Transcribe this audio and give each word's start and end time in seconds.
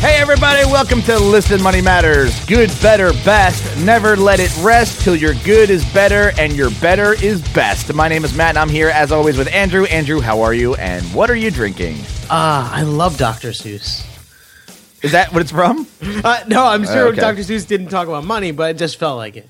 Hey, 0.00 0.16
everybody, 0.18 0.64
welcome 0.64 1.02
to 1.02 1.18
Listen 1.18 1.62
Money 1.62 1.82
Matters. 1.82 2.42
Good, 2.46 2.70
better, 2.80 3.12
best. 3.22 3.62
Never 3.84 4.16
let 4.16 4.40
it 4.40 4.50
rest 4.62 5.02
till 5.02 5.14
your 5.14 5.34
good 5.44 5.68
is 5.68 5.84
better 5.92 6.32
and 6.38 6.54
your 6.54 6.70
better 6.80 7.12
is 7.22 7.46
best. 7.52 7.92
My 7.92 8.08
name 8.08 8.24
is 8.24 8.34
Matt, 8.34 8.50
and 8.50 8.58
I'm 8.58 8.70
here 8.70 8.88
as 8.88 9.12
always 9.12 9.36
with 9.36 9.48
Andrew. 9.48 9.84
Andrew, 9.84 10.20
how 10.20 10.40
are 10.40 10.54
you 10.54 10.74
and 10.76 11.04
what 11.14 11.28
are 11.28 11.34
you 11.36 11.50
drinking? 11.50 11.98
Ah, 12.30 12.74
I 12.74 12.82
love 12.82 13.18
Dr. 13.18 13.50
Seuss. 13.50 14.06
Is 15.02 15.12
that 15.12 15.34
what 15.34 15.42
it's 15.42 15.50
from? 15.50 15.86
Uh, 16.02 16.44
no, 16.46 16.64
I'm 16.64 16.84
sure 16.86 17.08
Okay. 17.08 17.20
Dr. 17.20 17.40
Seuss 17.42 17.66
didn't 17.66 17.88
talk 17.88 18.08
about 18.08 18.24
money, 18.24 18.52
but 18.52 18.70
it 18.70 18.78
just 18.78 18.98
felt 18.98 19.18
like 19.18 19.36
it. 19.36 19.48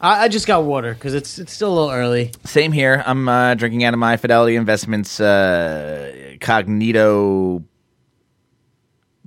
I, 0.00 0.24
I 0.24 0.28
just 0.28 0.46
got 0.46 0.62
water 0.62 0.94
because 0.94 1.14
it's 1.14 1.40
it's 1.40 1.52
still 1.52 1.72
a 1.72 1.74
little 1.74 1.90
early. 1.90 2.30
Same 2.44 2.70
here. 2.70 3.02
I'm 3.04 3.28
uh, 3.28 3.54
drinking 3.54 3.82
out 3.82 3.94
of 3.94 3.98
my 4.00 4.16
Fidelity 4.16 4.54
Investments 4.54 5.18
uh, 5.18 6.12
Cognito 6.40 7.64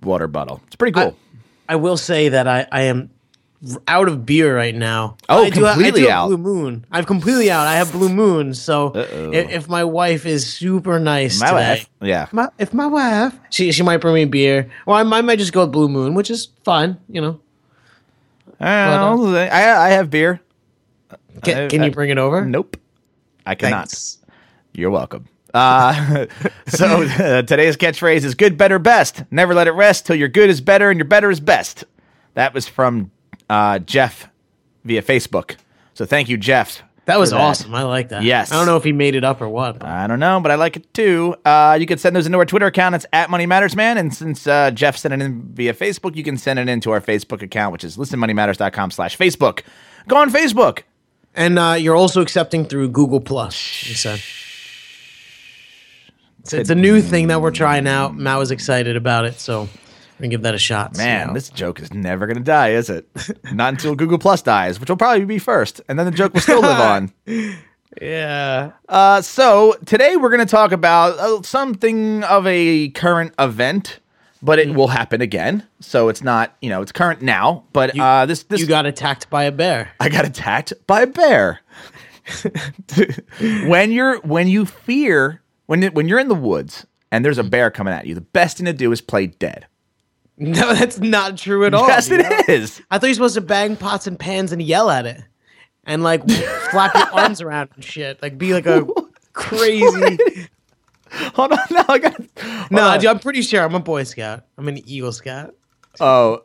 water 0.03 0.27
bottle. 0.27 0.61
It's 0.67 0.75
pretty 0.75 0.93
cool. 0.93 1.15
I 1.69 1.75
will 1.75 1.97
say 1.97 2.29
that 2.29 2.47
I, 2.47 2.67
I 2.71 2.81
am 2.83 3.09
out 3.87 4.07
of 4.07 4.25
beer 4.25 4.55
right 4.55 4.73
now. 4.73 5.17
Oh, 5.29 5.43
I 5.43 5.49
do 5.51 5.61
completely 5.63 6.01
I 6.01 6.05
do 6.05 6.09
out. 6.11 6.27
Blue 6.27 6.37
Moon. 6.37 6.85
I'm 6.91 7.05
completely 7.05 7.51
out. 7.51 7.67
I 7.67 7.75
have 7.75 7.91
Blue 7.91 8.09
Moon. 8.09 8.53
So 8.53 8.91
if, 8.95 9.49
if 9.51 9.69
my 9.69 9.83
wife 9.83 10.25
is 10.25 10.51
super 10.51 10.99
nice 10.99 11.39
my 11.39 11.47
today, 11.47 11.69
wife. 11.69 11.89
Yeah. 12.01 12.27
my, 12.31 12.49
if 12.57 12.73
my 12.73 12.87
wife, 12.87 13.33
she 13.51 13.71
she 13.71 13.83
might 13.83 13.97
bring 13.97 14.15
me 14.15 14.25
beer, 14.25 14.71
or 14.85 14.95
I, 14.95 15.03
might- 15.03 15.19
I 15.19 15.21
might 15.21 15.39
just 15.39 15.53
go 15.53 15.61
with 15.61 15.71
Blue 15.71 15.87
Moon, 15.87 16.13
which 16.15 16.29
is 16.31 16.47
fine. 16.63 16.97
You 17.07 17.21
know, 17.21 17.39
I, 18.59 18.97
don't 18.97 19.31
know. 19.31 19.37
I, 19.37 19.87
I 19.87 19.89
have 19.91 20.09
beer. 20.09 20.41
can, 21.43 21.69
can 21.69 21.81
I- 21.81 21.85
you 21.85 21.91
bring 21.91 22.09
it 22.09 22.17
over? 22.17 22.43
Nope. 22.43 22.77
I 23.45 23.55
cannot. 23.55 23.89
Thanks. 23.89 24.17
You're 24.73 24.91
welcome. 24.91 25.27
Uh, 25.53 26.27
so 26.67 27.03
uh, 27.03 27.41
today's 27.43 27.77
catchphrase 27.77 28.23
is 28.23 28.35
good, 28.35 28.57
better, 28.57 28.79
best. 28.79 29.23
Never 29.31 29.53
let 29.53 29.67
it 29.67 29.71
rest 29.71 30.05
till 30.05 30.15
your 30.15 30.27
good 30.29 30.49
is 30.49 30.61
better 30.61 30.89
and 30.89 30.97
your 30.97 31.07
better 31.07 31.29
is 31.29 31.39
best. 31.39 31.83
That 32.33 32.53
was 32.53 32.67
from 32.67 33.11
uh, 33.49 33.79
Jeff 33.79 34.27
via 34.83 35.01
Facebook. 35.01 35.57
So 35.93 36.05
thank 36.05 36.29
you, 36.29 36.37
Jeff. 36.37 36.81
That 37.05 37.19
was 37.19 37.31
that. 37.31 37.41
awesome. 37.41 37.73
I 37.73 37.81
like 37.83 38.09
that. 38.09 38.23
Yes. 38.23 38.51
I 38.51 38.55
don't 38.55 38.67
know 38.67 38.77
if 38.77 38.83
he 38.83 38.91
made 38.93 39.15
it 39.15 39.23
up 39.23 39.41
or 39.41 39.49
what. 39.49 39.79
but- 39.79 39.89
I 39.89 40.07
don't 40.07 40.19
know, 40.19 40.39
but 40.39 40.51
I 40.51 40.55
like 40.55 40.77
it 40.77 40.93
too. 40.93 41.35
Uh, 41.43 41.77
you 41.79 41.85
can 41.85 41.97
send 41.97 42.15
those 42.15 42.25
into 42.25 42.37
our 42.37 42.45
Twitter 42.45 42.67
account. 42.67 42.95
It's 42.95 43.05
at 43.11 43.29
Money 43.29 43.45
Matters 43.47 43.75
Man. 43.75 43.97
And 43.97 44.13
since 44.13 44.45
uh, 44.47 44.71
Jeff 44.71 44.95
sent 44.97 45.13
it 45.13 45.21
in 45.21 45.41
via 45.53 45.73
Facebook, 45.73 46.15
you 46.15 46.23
can 46.23 46.37
send 46.37 46.59
it 46.59 46.69
into 46.69 46.91
our 46.91 47.01
Facebook 47.01 47.41
account, 47.41 47.73
which 47.73 47.83
is 47.83 47.97
listenmoneymatters.com 47.97 48.91
slash 48.91 49.17
Facebook. 49.17 49.61
Go 50.07 50.15
on 50.17 50.29
Facebook. 50.29 50.83
And 51.33 51.57
uh, 51.57 51.75
you're 51.79 51.95
also 51.95 52.21
accepting 52.21 52.65
through 52.65 52.89
Google 52.89 53.19
Plus. 53.19 53.87
You 53.87 53.95
said. 53.95 54.21
It's, 56.41 56.53
it's 56.53 56.69
a 56.69 56.75
new 56.75 57.01
thing 57.01 57.27
that 57.27 57.41
we're 57.41 57.51
trying 57.51 57.87
out. 57.87 58.15
Matt 58.15 58.37
was 58.39 58.51
excited 58.51 58.95
about 58.95 59.25
it, 59.25 59.39
so 59.39 59.61
we're 59.63 59.69
gonna 60.19 60.27
give 60.29 60.41
that 60.43 60.55
a 60.55 60.59
shot. 60.59 60.97
Man, 60.97 61.27
how- 61.27 61.33
this 61.33 61.49
joke 61.49 61.79
is 61.79 61.93
never 61.93 62.25
going 62.27 62.37
to 62.37 62.43
die, 62.43 62.69
is 62.71 62.89
it? 62.89 63.07
Not 63.53 63.73
until 63.73 63.95
Google 63.95 64.17
Plus 64.19 64.41
dies, 64.41 64.79
which 64.79 64.89
will 64.89 64.97
probably 64.97 65.25
be 65.25 65.39
first, 65.39 65.81
and 65.87 65.97
then 65.99 66.05
the 66.05 66.11
joke 66.11 66.33
will 66.33 66.41
still 66.41 66.61
live 66.61 66.79
on. 66.79 67.11
yeah. 68.01 68.71
Uh, 68.89 69.21
so 69.21 69.75
today 69.85 70.15
we're 70.15 70.29
going 70.29 70.39
to 70.45 70.45
talk 70.51 70.71
about 70.71 71.17
uh, 71.19 71.41
something 71.43 72.23
of 72.23 72.47
a 72.47 72.89
current 72.89 73.33
event, 73.39 73.99
but 74.41 74.57
Mm. 74.59 74.65
it 74.71 74.75
will 74.75 74.87
happen 74.87 75.21
again. 75.21 75.67
So 75.79 76.09
it's 76.09 76.23
not, 76.23 76.55
you 76.61 76.69
know, 76.69 76.81
it's 76.81 76.91
current 76.91 77.21
now. 77.21 77.65
But 77.73 77.97
uh, 77.99 78.25
this 78.25 78.43
this 78.43 78.61
You 78.61 78.67
got 78.67 78.85
attacked 78.87 79.29
by 79.29 79.43
a 79.43 79.51
bear. 79.51 79.91
I 79.99 80.09
got 80.09 80.25
attacked 80.25 80.73
by 80.87 81.01
a 81.01 81.07
bear. 81.07 81.59
when 83.67 83.91
you're 83.91 84.19
when 84.21 84.47
you 84.47 84.65
fear 84.65 85.40
when 85.71 85.83
when 85.93 86.09
you're 86.09 86.19
in 86.19 86.27
the 86.27 86.35
woods 86.35 86.85
and 87.13 87.23
there's 87.23 87.37
a 87.37 87.45
bear 87.45 87.71
coming 87.71 87.93
at 87.93 88.05
you, 88.05 88.13
the 88.13 88.19
best 88.19 88.57
thing 88.57 88.65
to 88.65 88.73
do 88.73 88.91
is 88.91 88.99
play 88.99 89.27
dead. 89.27 89.67
No, 90.37 90.73
that's 90.73 90.99
not 90.99 91.37
true 91.37 91.63
at 91.63 91.73
all. 91.73 91.87
yes, 91.87 92.09
you 92.09 92.17
it 92.19 92.49
is. 92.49 92.81
I 92.91 92.97
thought 92.97 93.07
you're 93.07 93.13
supposed 93.13 93.35
to 93.35 93.41
bang 93.41 93.77
pots 93.77 94.05
and 94.05 94.19
pans 94.19 94.51
and 94.51 94.61
yell 94.61 94.89
at 94.89 95.05
it, 95.05 95.23
and 95.85 96.03
like 96.03 96.29
flap 96.71 96.93
your 96.93 97.07
arms 97.17 97.39
around 97.39 97.69
and 97.75 97.85
shit, 97.85 98.21
like 98.21 98.37
be 98.37 98.53
like 98.53 98.65
a 98.65 98.85
crazy. 99.33 100.17
Hold 101.35 101.53
on, 101.53 101.59
now 101.71 101.85
I 101.87 101.99
got. 101.99 102.19
No, 102.69 102.89
on. 102.89 103.07
I'm 103.07 103.19
pretty 103.19 103.41
sure 103.41 103.63
I'm 103.63 103.73
a 103.75 103.79
Boy 103.79 104.03
Scout. 104.03 104.43
I'm 104.57 104.67
an 104.67 104.77
Eagle 104.85 105.13
Scout. 105.13 105.55
Oh. 106.01 106.43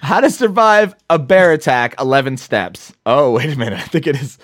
How 0.00 0.20
to 0.20 0.30
survive 0.30 0.94
a 1.10 1.18
bear 1.18 1.50
attack 1.50 1.96
11 1.98 2.36
steps. 2.36 2.92
Oh, 3.04 3.32
wait 3.32 3.52
a 3.52 3.58
minute. 3.58 3.80
I 3.80 3.82
think 3.82 4.06
it 4.06 4.14
is. 4.14 4.38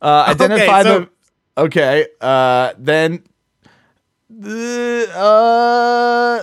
Uh, 0.00 0.24
identify 0.26 0.82
so- 0.82 1.00
the. 1.00 1.08
Okay. 1.56 2.06
Uh, 2.20 2.72
then. 2.78 3.22
Uh, 5.14 6.42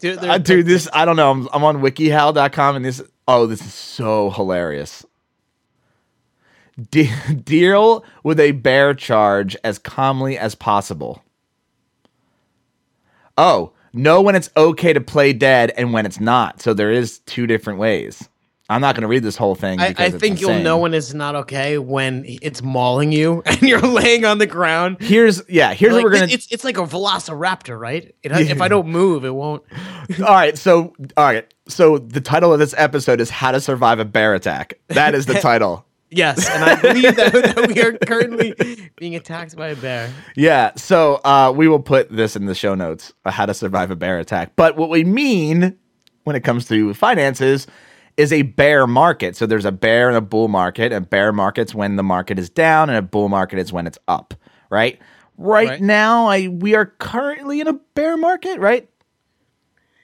Dude, 0.00 0.18
uh, 0.24 0.38
dude, 0.38 0.64
this. 0.66 0.88
I 0.94 1.04
don't 1.04 1.16
know. 1.16 1.30
I'm, 1.30 1.48
I'm 1.52 1.62
on 1.64 1.82
wikihow.com 1.82 2.76
and 2.76 2.84
this. 2.84 3.02
Oh, 3.28 3.46
this 3.46 3.60
is 3.60 3.74
so 3.74 4.30
hilarious. 4.30 5.04
De- 6.90 7.10
deal 7.44 8.02
with 8.24 8.40
a 8.40 8.52
bear 8.52 8.94
charge 8.94 9.56
as 9.62 9.78
calmly 9.78 10.38
as 10.38 10.54
possible. 10.54 11.22
Oh, 13.36 13.72
know 13.92 14.22
when 14.22 14.34
it's 14.34 14.48
okay 14.56 14.94
to 14.94 15.00
play 15.02 15.34
dead 15.34 15.70
and 15.76 15.92
when 15.92 16.06
it's 16.06 16.20
not. 16.20 16.62
So 16.62 16.72
there 16.72 16.90
is 16.90 17.18
two 17.20 17.46
different 17.46 17.78
ways. 17.78 18.26
I'm 18.70 18.80
not 18.80 18.94
going 18.94 19.02
to 19.02 19.08
read 19.08 19.24
this 19.24 19.36
whole 19.36 19.56
thing. 19.56 19.80
I, 19.80 19.88
because 19.88 20.14
I 20.14 20.18
think 20.18 20.40
you'll 20.40 20.60
know 20.60 20.78
when 20.78 20.94
it's 20.94 21.12
not 21.12 21.34
okay 21.34 21.76
when 21.76 22.24
it's 22.26 22.62
mauling 22.62 23.10
you 23.10 23.42
and 23.46 23.60
you're 23.62 23.80
laying 23.80 24.24
on 24.24 24.38
the 24.38 24.46
ground. 24.46 24.98
Here's 25.00 25.42
yeah. 25.48 25.74
Here's 25.74 25.92
Like, 25.92 26.04
what 26.04 26.12
we're 26.12 26.20
gonna. 26.20 26.32
it's 26.32 26.46
it's 26.52 26.62
like 26.62 26.78
a 26.78 26.82
velociraptor, 26.82 27.78
right? 27.78 28.14
It, 28.22 28.30
If 28.32 28.60
I 28.60 28.68
don't 28.68 28.86
move, 28.86 29.24
it 29.24 29.34
won't. 29.34 29.64
all 30.20 30.34
right. 30.34 30.56
So 30.56 30.94
all 31.16 31.24
right. 31.24 31.52
So 31.66 31.98
the 31.98 32.20
title 32.20 32.52
of 32.52 32.60
this 32.60 32.72
episode 32.78 33.20
is 33.20 33.28
"How 33.28 33.50
to 33.50 33.60
Survive 33.60 33.98
a 33.98 34.04
Bear 34.04 34.34
Attack." 34.34 34.74
That 34.88 35.14
is 35.16 35.26
the 35.26 35.34
title. 35.40 35.84
Yes, 36.12 36.48
and 36.48 36.64
I 36.64 36.74
believe 36.74 37.14
that, 37.14 37.32
that 37.32 37.68
we 37.68 37.80
are 37.82 37.92
currently 37.98 38.52
being 38.96 39.14
attacked 39.14 39.54
by 39.56 39.68
a 39.68 39.76
bear. 39.76 40.12
Yeah. 40.34 40.72
So 40.74 41.20
uh, 41.24 41.52
we 41.54 41.68
will 41.68 41.78
put 41.78 42.10
this 42.10 42.34
in 42.36 42.46
the 42.46 42.54
show 42.54 42.74
notes: 42.76 43.12
uh, 43.24 43.30
"How 43.32 43.46
to 43.46 43.54
Survive 43.54 43.90
a 43.90 43.96
Bear 43.96 44.18
Attack." 44.18 44.52
But 44.56 44.76
what 44.76 44.90
we 44.90 45.02
mean 45.04 45.76
when 46.24 46.36
it 46.36 46.44
comes 46.44 46.66
to 46.68 46.94
finances 46.94 47.66
is 48.20 48.32
a 48.32 48.42
bear 48.42 48.86
market. 48.86 49.34
So 49.36 49.46
there's 49.46 49.64
a 49.64 49.72
bear 49.72 50.08
and 50.08 50.16
a 50.16 50.20
bull 50.20 50.48
market. 50.48 50.92
A 50.92 51.00
bear 51.00 51.32
market's 51.32 51.74
when 51.74 51.96
the 51.96 52.02
market 52.02 52.38
is 52.38 52.50
down, 52.50 52.90
and 52.90 52.98
a 52.98 53.02
bull 53.02 53.28
market 53.28 53.58
is 53.58 53.72
when 53.72 53.86
it's 53.86 53.98
up. 54.06 54.34
Right. 54.68 54.98
Right, 55.38 55.68
Right. 55.68 55.80
now, 55.80 56.26
I 56.26 56.48
we 56.48 56.74
are 56.74 56.86
currently 56.86 57.60
in 57.60 57.66
a 57.66 57.72
bear 57.94 58.16
market. 58.16 58.60
Right. 58.60 58.88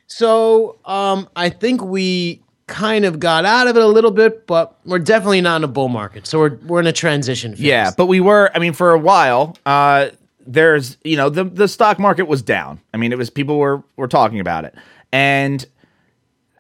So, 0.06 0.78
um, 0.84 1.28
I 1.36 1.48
think 1.50 1.82
we 1.82 2.42
kind 2.66 3.04
of 3.04 3.18
got 3.20 3.44
out 3.44 3.66
of 3.68 3.76
it 3.76 3.82
a 3.82 3.86
little 3.86 4.10
bit, 4.10 4.46
but 4.46 4.78
we're 4.84 4.98
definitely 4.98 5.40
not 5.40 5.56
in 5.56 5.64
a 5.64 5.68
bull 5.68 5.88
market. 5.88 6.26
So 6.26 6.38
we're 6.38 6.56
we're 6.66 6.80
in 6.80 6.86
a 6.86 6.92
transition 6.92 7.52
phase. 7.52 7.60
Yeah, 7.60 7.90
but 7.96 8.06
we 8.06 8.20
were. 8.20 8.50
I 8.54 8.58
mean, 8.58 8.72
for 8.72 8.92
a 8.92 8.98
while, 8.98 9.56
uh, 9.66 10.08
there's 10.46 10.96
you 11.04 11.16
know 11.16 11.28
the 11.28 11.44
the 11.44 11.68
stock 11.68 11.98
market 11.98 12.28
was 12.28 12.40
down. 12.42 12.80
I 12.94 12.96
mean, 12.96 13.12
it 13.12 13.18
was 13.18 13.30
people 13.30 13.58
were 13.58 13.82
were 13.96 14.08
talking 14.08 14.40
about 14.40 14.64
it, 14.64 14.74
and 15.12 15.64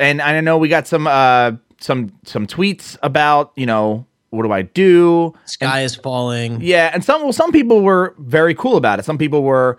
and 0.00 0.20
I 0.22 0.40
know 0.40 0.58
we 0.58 0.68
got 0.68 0.86
some 0.86 1.06
uh 1.06 1.52
some 1.80 2.12
some 2.24 2.46
tweets 2.46 2.96
about 3.02 3.52
you 3.56 3.66
know 3.66 4.06
what 4.30 4.42
do 4.42 4.52
I 4.52 4.62
do? 4.62 5.34
sky 5.46 5.82
is 5.82 5.94
falling. 5.94 6.60
Yeah, 6.60 6.90
and 6.92 7.04
some 7.04 7.22
well, 7.22 7.32
some 7.32 7.52
people 7.52 7.82
were 7.82 8.14
very 8.18 8.54
cool 8.54 8.76
about 8.76 8.98
it. 8.98 9.04
Some 9.04 9.16
people 9.18 9.42
were, 9.42 9.78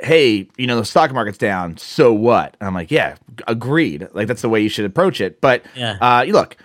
hey, 0.00 0.48
you 0.58 0.66
know, 0.66 0.76
the 0.76 0.84
stock 0.84 1.12
market's 1.12 1.38
down, 1.38 1.76
so 1.78 2.12
what? 2.12 2.56
And 2.60 2.66
I'm 2.68 2.74
like, 2.74 2.90
yeah, 2.90 3.16
agreed. 3.46 4.08
Like 4.12 4.26
that's 4.28 4.42
the 4.42 4.48
way 4.48 4.60
you 4.60 4.68
should 4.68 4.84
approach 4.84 5.20
it. 5.20 5.40
But 5.40 5.62
Yeah. 5.74 5.96
uh, 6.00 6.22
you 6.22 6.32
look, 6.32 6.56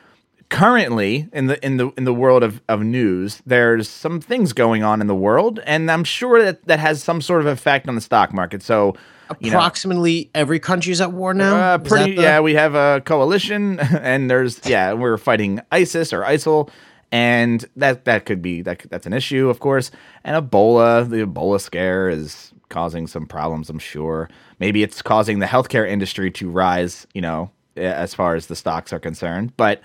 currently 0.52 1.28
in 1.34 1.48
the 1.48 1.66
in 1.66 1.78
the 1.78 1.90
in 1.98 2.04
the 2.04 2.14
world 2.14 2.44
of, 2.44 2.62
of 2.70 2.82
news, 2.84 3.42
there's 3.48 3.90
some 3.90 4.20
things 4.22 4.54
going 4.54 4.84
on 4.84 5.02
in 5.02 5.08
the 5.08 5.16
world, 5.16 5.60
and 5.66 5.90
I'm 5.90 6.04
sure 6.04 6.44
that 6.44 6.66
that 6.68 6.78
has 6.80 7.02
some 7.02 7.22
sort 7.22 7.42
of 7.42 7.48
effect 7.48 7.88
on 7.88 7.96
the 7.96 8.02
stock 8.02 8.32
market. 8.34 8.62
So. 8.62 8.96
You 9.40 9.50
know, 9.50 9.60
Approximately 9.60 10.30
every 10.36 10.60
country's 10.60 11.00
at 11.00 11.14
war 11.14 11.34
now. 11.34 11.56
uh, 11.56 11.78
pretty, 11.78 12.18
the- 12.18 12.22
yeah. 12.22 12.42
We 12.42 12.54
have 12.56 12.76
a 12.76 13.02
coalition, 13.06 13.80
and 14.02 14.30
there's 14.30 14.60
yeah, 14.66 14.92
we're 14.92 15.18
fighting 15.18 15.62
ISIS 15.72 16.12
or 16.12 16.24
ISIL, 16.24 16.70
and 17.14 17.64
that 17.78 18.04
that 18.04 18.26
could 18.26 18.42
be 18.42 18.62
that 18.64 18.86
that's 18.90 19.06
an 19.06 19.14
issue, 19.14 19.48
of 19.48 19.62
course. 19.62 19.90
And 20.26 20.36
Ebola, 20.36 21.10
the 21.10 21.26
Ebola 21.26 21.62
scare 21.62 22.10
is 22.10 22.52
causing 22.68 23.08
some 23.08 23.26
problems. 23.26 23.70
I'm 23.70 23.80
sure. 23.80 24.30
Maybe 24.60 24.84
it's 24.84 25.02
causing 25.02 25.40
the 25.40 25.46
healthcare 25.46 25.88
industry 25.90 26.30
to 26.32 26.50
rise. 26.50 27.08
You 27.14 27.22
know, 27.22 27.52
as 27.78 28.14
far 28.14 28.36
as 28.36 28.48
the 28.48 28.56
stocks 28.58 28.92
are 28.92 29.00
concerned. 29.00 29.56
But 29.56 29.82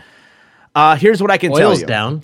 uh, 0.77 0.97
here's 0.97 1.21
what 1.21 1.31
I 1.33 1.39
can 1.39 1.51
tell 1.51 1.61
you. 1.61 1.67
Oil's 1.67 1.83
down, 1.83 2.23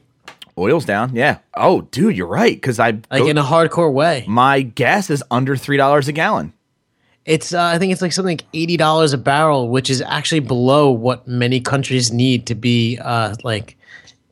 oil's 0.57 0.85
down. 0.85 1.17
Yeah. 1.17 1.39
Oh, 1.55 1.81
dude, 1.81 2.17
you're 2.17 2.27
right. 2.29 2.55
Because 2.55 2.79
I 2.79 2.91
like 2.91 3.03
go- 3.23 3.27
in 3.27 3.39
a 3.39 3.43
hardcore 3.43 3.93
way. 3.93 4.25
my 4.29 4.63
gas 4.63 5.11
is 5.11 5.25
under 5.31 5.57
three 5.57 5.77
dollars 5.77 6.07
a 6.09 6.13
gallon. 6.13 6.53
It's 7.25 7.53
uh, 7.55 7.63
I 7.63 7.79
think 7.79 7.93
it's 7.93 8.03
like 8.03 8.13
something 8.13 8.37
like 8.39 8.45
eighty 8.53 8.77
dollars 8.77 9.13
a 9.13 9.19
barrel, 9.19 9.69
which 9.69 9.89
is 9.91 10.01
actually 10.03 10.41
below 10.41 10.91
what 10.91 11.27
many 11.27 11.61
countries 11.61 12.13
need 12.13 12.47
to 12.47 12.55
be 12.55 12.99
uh, 13.01 13.35
like 13.45 13.77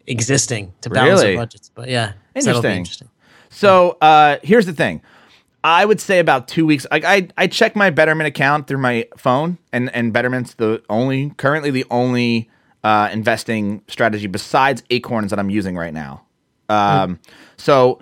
existing 0.07 0.73
to 0.83 0.91
balance 0.91 1.21
Really? 1.21 1.35
their 1.35 1.43
budgets. 1.45 1.71
But 1.75 1.89
yeah, 1.89 2.13
Interesting. 2.35 2.71
interesting. 2.79 3.09
So 3.51 3.97
uh, 4.01 4.39
here's 4.43 4.67
the 4.67 4.73
thing. 4.73 5.03
I 5.63 5.85
would 5.85 6.01
say 6.01 6.19
about 6.21 6.49
two 6.49 6.65
weeks. 6.65 6.87
Like 6.91 7.05
I, 7.05 7.29
I 7.37 7.47
check 7.47 7.77
my 7.77 7.91
Betterment 7.91 8.27
account 8.27 8.67
through 8.67 8.79
my 8.79 9.07
phone, 9.17 9.59
and 9.73 9.95
and 9.95 10.13
Betterment's 10.13 10.55
the 10.55 10.83
only 10.89 11.31
currently 11.37 11.71
the 11.71 11.85
only 11.91 12.49
uh, 12.85 13.09
investing 13.13 13.83
strategy 13.89 14.27
besides 14.27 14.83
Acorns 14.91 15.31
that 15.31 15.39
I'm 15.39 15.51
using 15.51 15.77
right 15.77 15.93
now. 15.93 16.25
Um, 16.69 17.19
so 17.57 18.01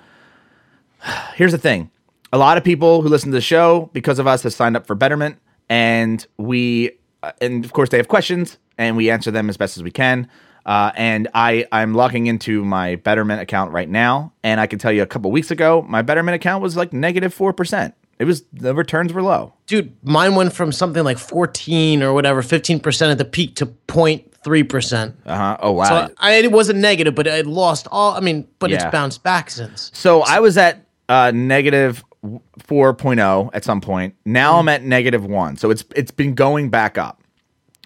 here's 1.35 1.53
the 1.53 1.59
thing: 1.59 1.91
a 2.33 2.39
lot 2.39 2.59
of 2.59 2.65
people 2.65 3.03
who 3.03 3.09
listen 3.09 3.31
to 3.31 3.37
the 3.37 3.41
show 3.41 3.91
because 3.93 4.19
of 4.19 4.27
us 4.27 4.43
have 4.43 4.53
signed 4.53 4.77
up 4.77 4.87
for 4.87 4.95
Betterment, 4.95 5.39
and 5.69 6.27
we, 6.37 6.93
uh, 7.23 7.33
and 7.41 7.65
of 7.65 7.73
course 7.73 7.89
they 7.89 7.97
have 7.97 8.09
questions, 8.09 8.59
and 8.77 8.97
we 8.97 9.11
answer 9.11 9.31
them 9.31 9.49
as 9.49 9.57
best 9.57 9.77
as 9.77 9.83
we 9.83 9.91
can. 9.91 10.29
Uh, 10.67 10.93
and 10.97 11.29
I, 11.33 11.67
I'm 11.73 11.95
logging 11.95 12.27
into 12.27 12.63
my 12.63 12.97
Betterment 12.97 13.41
account 13.41 13.73
right 13.73 13.89
now, 13.89 14.35
and 14.43 14.61
I 14.61 14.67
can 14.67 14.79
tell 14.79 14.93
you 14.93 15.01
a 15.03 15.07
couple 15.07 15.31
weeks 15.31 15.51
ago, 15.51 15.83
my 15.89 16.03
Betterment 16.03 16.35
account 16.35 16.63
was 16.63 16.77
like 16.77 16.93
negative 16.93 17.33
four 17.33 17.55
percent. 17.55 17.95
It 18.19 18.25
was 18.25 18.43
the 18.53 18.75
returns 18.75 19.13
were 19.13 19.23
low. 19.23 19.55
Dude, 19.67 19.97
mine 20.03 20.35
went 20.35 20.53
from 20.53 20.73
something 20.73 21.05
like 21.05 21.19
14 21.19 22.03
or 22.03 22.13
whatever, 22.13 22.43
15% 22.43 23.11
at 23.13 23.19
the 23.19 23.25
peak 23.25 23.55
to 23.57 23.67
0.3%. 23.67 25.15
Uh 25.25 25.37
huh. 25.37 25.57
Oh 25.61 25.73
wow. 25.73 25.85
So 26.09 26.15
I, 26.19 26.35
it 26.35 26.51
wasn't 26.51 26.81
negative, 26.81 27.15
but 27.15 27.27
it 27.27 27.47
lost 27.47 27.87
all. 27.93 28.15
I 28.15 28.21
mean, 28.21 28.49
but 28.59 28.73
it's 28.73 28.85
bounced 28.91 29.23
back 29.23 29.51
since. 29.51 29.91
So 29.95 30.23
I 30.23 30.41
was 30.41 30.59
at 30.59 30.85
uh, 31.09 31.31
negative 31.33 32.05
4.0 32.25 33.51
at 33.53 33.65
some 33.65 33.81
point. 33.81 34.15
Now 34.25 34.59
I'm 34.59 34.69
at 34.69 34.83
negative 34.83 35.25
one. 35.25 35.57
So 35.57 35.71
it's 35.71 35.85
it's 35.95 36.11
been 36.11 36.35
going 36.35 36.71
back 36.71 36.99
up. 36.99 37.23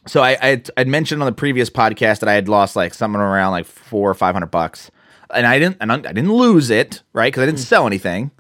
So 0.07 0.23
I 0.23 0.37
I'd, 0.41 0.71
I'd 0.77 0.89
mentioned 0.89 1.23
on 1.23 1.27
the 1.27 1.33
previous 1.33 1.71
podcast 1.71 2.21
that 2.21 2.29
I 2.29 2.35
had 2.35 2.49
lost 2.49 2.75
like 2.75 2.95
something 2.95 3.21
around 3.21 3.53
like 3.53 3.67
four 3.67 4.11
or 4.11 4.15
five 4.15 4.35
hundred 4.35 4.51
bucks, 4.51 4.91
and 5.33 5.47
I 5.47 5.59
didn't 5.59 5.77
and 5.81 5.93
I 5.93 5.97
I 5.97 5.99
didn't 6.13 6.33
lose 6.33 6.71
it 6.71 7.03
right 7.13 7.33
because 7.33 7.43
I 7.43 7.47
didn't 7.47 7.61
sell 7.61 7.87
anything. 7.87 8.31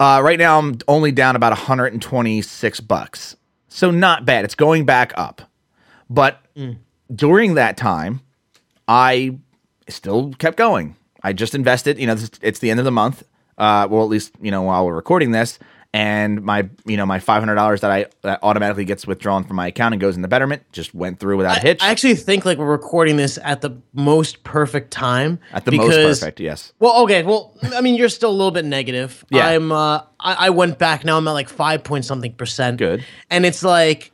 Uh, 0.00 0.20
right 0.22 0.38
now 0.38 0.58
I'm 0.58 0.78
only 0.88 1.12
down 1.12 1.36
about 1.36 1.52
126 1.52 2.80
bucks. 2.80 3.36
So 3.68 3.90
not 3.90 4.24
bad. 4.24 4.44
It's 4.44 4.54
going 4.54 4.84
back 4.84 5.12
up. 5.16 5.42
But 6.10 6.40
during 7.14 7.54
that 7.54 7.76
time, 7.76 8.20
I 8.86 9.38
still 9.88 10.32
kept 10.34 10.56
going. 10.56 10.96
I 11.22 11.32
just 11.32 11.54
invested, 11.54 11.98
you 11.98 12.06
know, 12.06 12.14
this, 12.14 12.30
it's 12.42 12.58
the 12.58 12.70
end 12.70 12.80
of 12.80 12.84
the 12.84 12.92
month. 12.92 13.22
Uh, 13.56 13.86
well, 13.90 14.02
at 14.02 14.08
least, 14.08 14.32
you 14.40 14.50
know, 14.50 14.62
while 14.62 14.84
we're 14.86 14.94
recording 14.94 15.30
this 15.30 15.58
and 15.94 16.42
my, 16.42 16.68
you 16.86 16.96
know, 16.96 17.06
my 17.06 17.20
$500 17.20 17.80
that 17.80 17.90
I 17.90 18.06
that 18.22 18.40
automatically 18.42 18.84
gets 18.84 19.06
withdrawn 19.06 19.44
from 19.44 19.54
my 19.54 19.68
account 19.68 19.94
and 19.94 20.00
goes 20.00 20.16
in 20.16 20.22
the 20.22 20.28
Betterment 20.28 20.64
just 20.72 20.92
went 20.92 21.20
through 21.20 21.36
without 21.36 21.58
a 21.58 21.60
hitch. 21.60 21.80
I 21.80 21.90
actually 21.90 22.16
think 22.16 22.44
like 22.44 22.58
we're 22.58 22.66
recording 22.66 23.16
this 23.16 23.38
at 23.44 23.60
the 23.60 23.78
most 23.92 24.42
perfect 24.42 24.90
time. 24.90 25.38
at 25.52 25.64
the 25.64 25.70
most 25.70 25.94
perfect, 26.20 26.40
yes. 26.40 26.72
Well, 26.80 27.04
okay. 27.04 27.22
Well, 27.22 27.56
I 27.76 27.80
mean, 27.80 27.94
you're 27.94 28.08
still 28.08 28.30
a 28.30 28.32
little 28.32 28.50
bit 28.50 28.64
negative. 28.64 29.24
Yeah. 29.30 29.46
I'm. 29.46 29.70
Uh, 29.70 30.00
I, 30.18 30.46
I 30.46 30.50
went 30.50 30.80
back. 30.80 31.04
Now 31.04 31.16
I'm 31.16 31.28
at 31.28 31.32
like 31.32 31.48
five 31.48 31.84
point 31.84 32.04
something 32.04 32.32
percent. 32.32 32.78
Good. 32.78 33.04
And 33.30 33.46
it's 33.46 33.62
like 33.62 34.10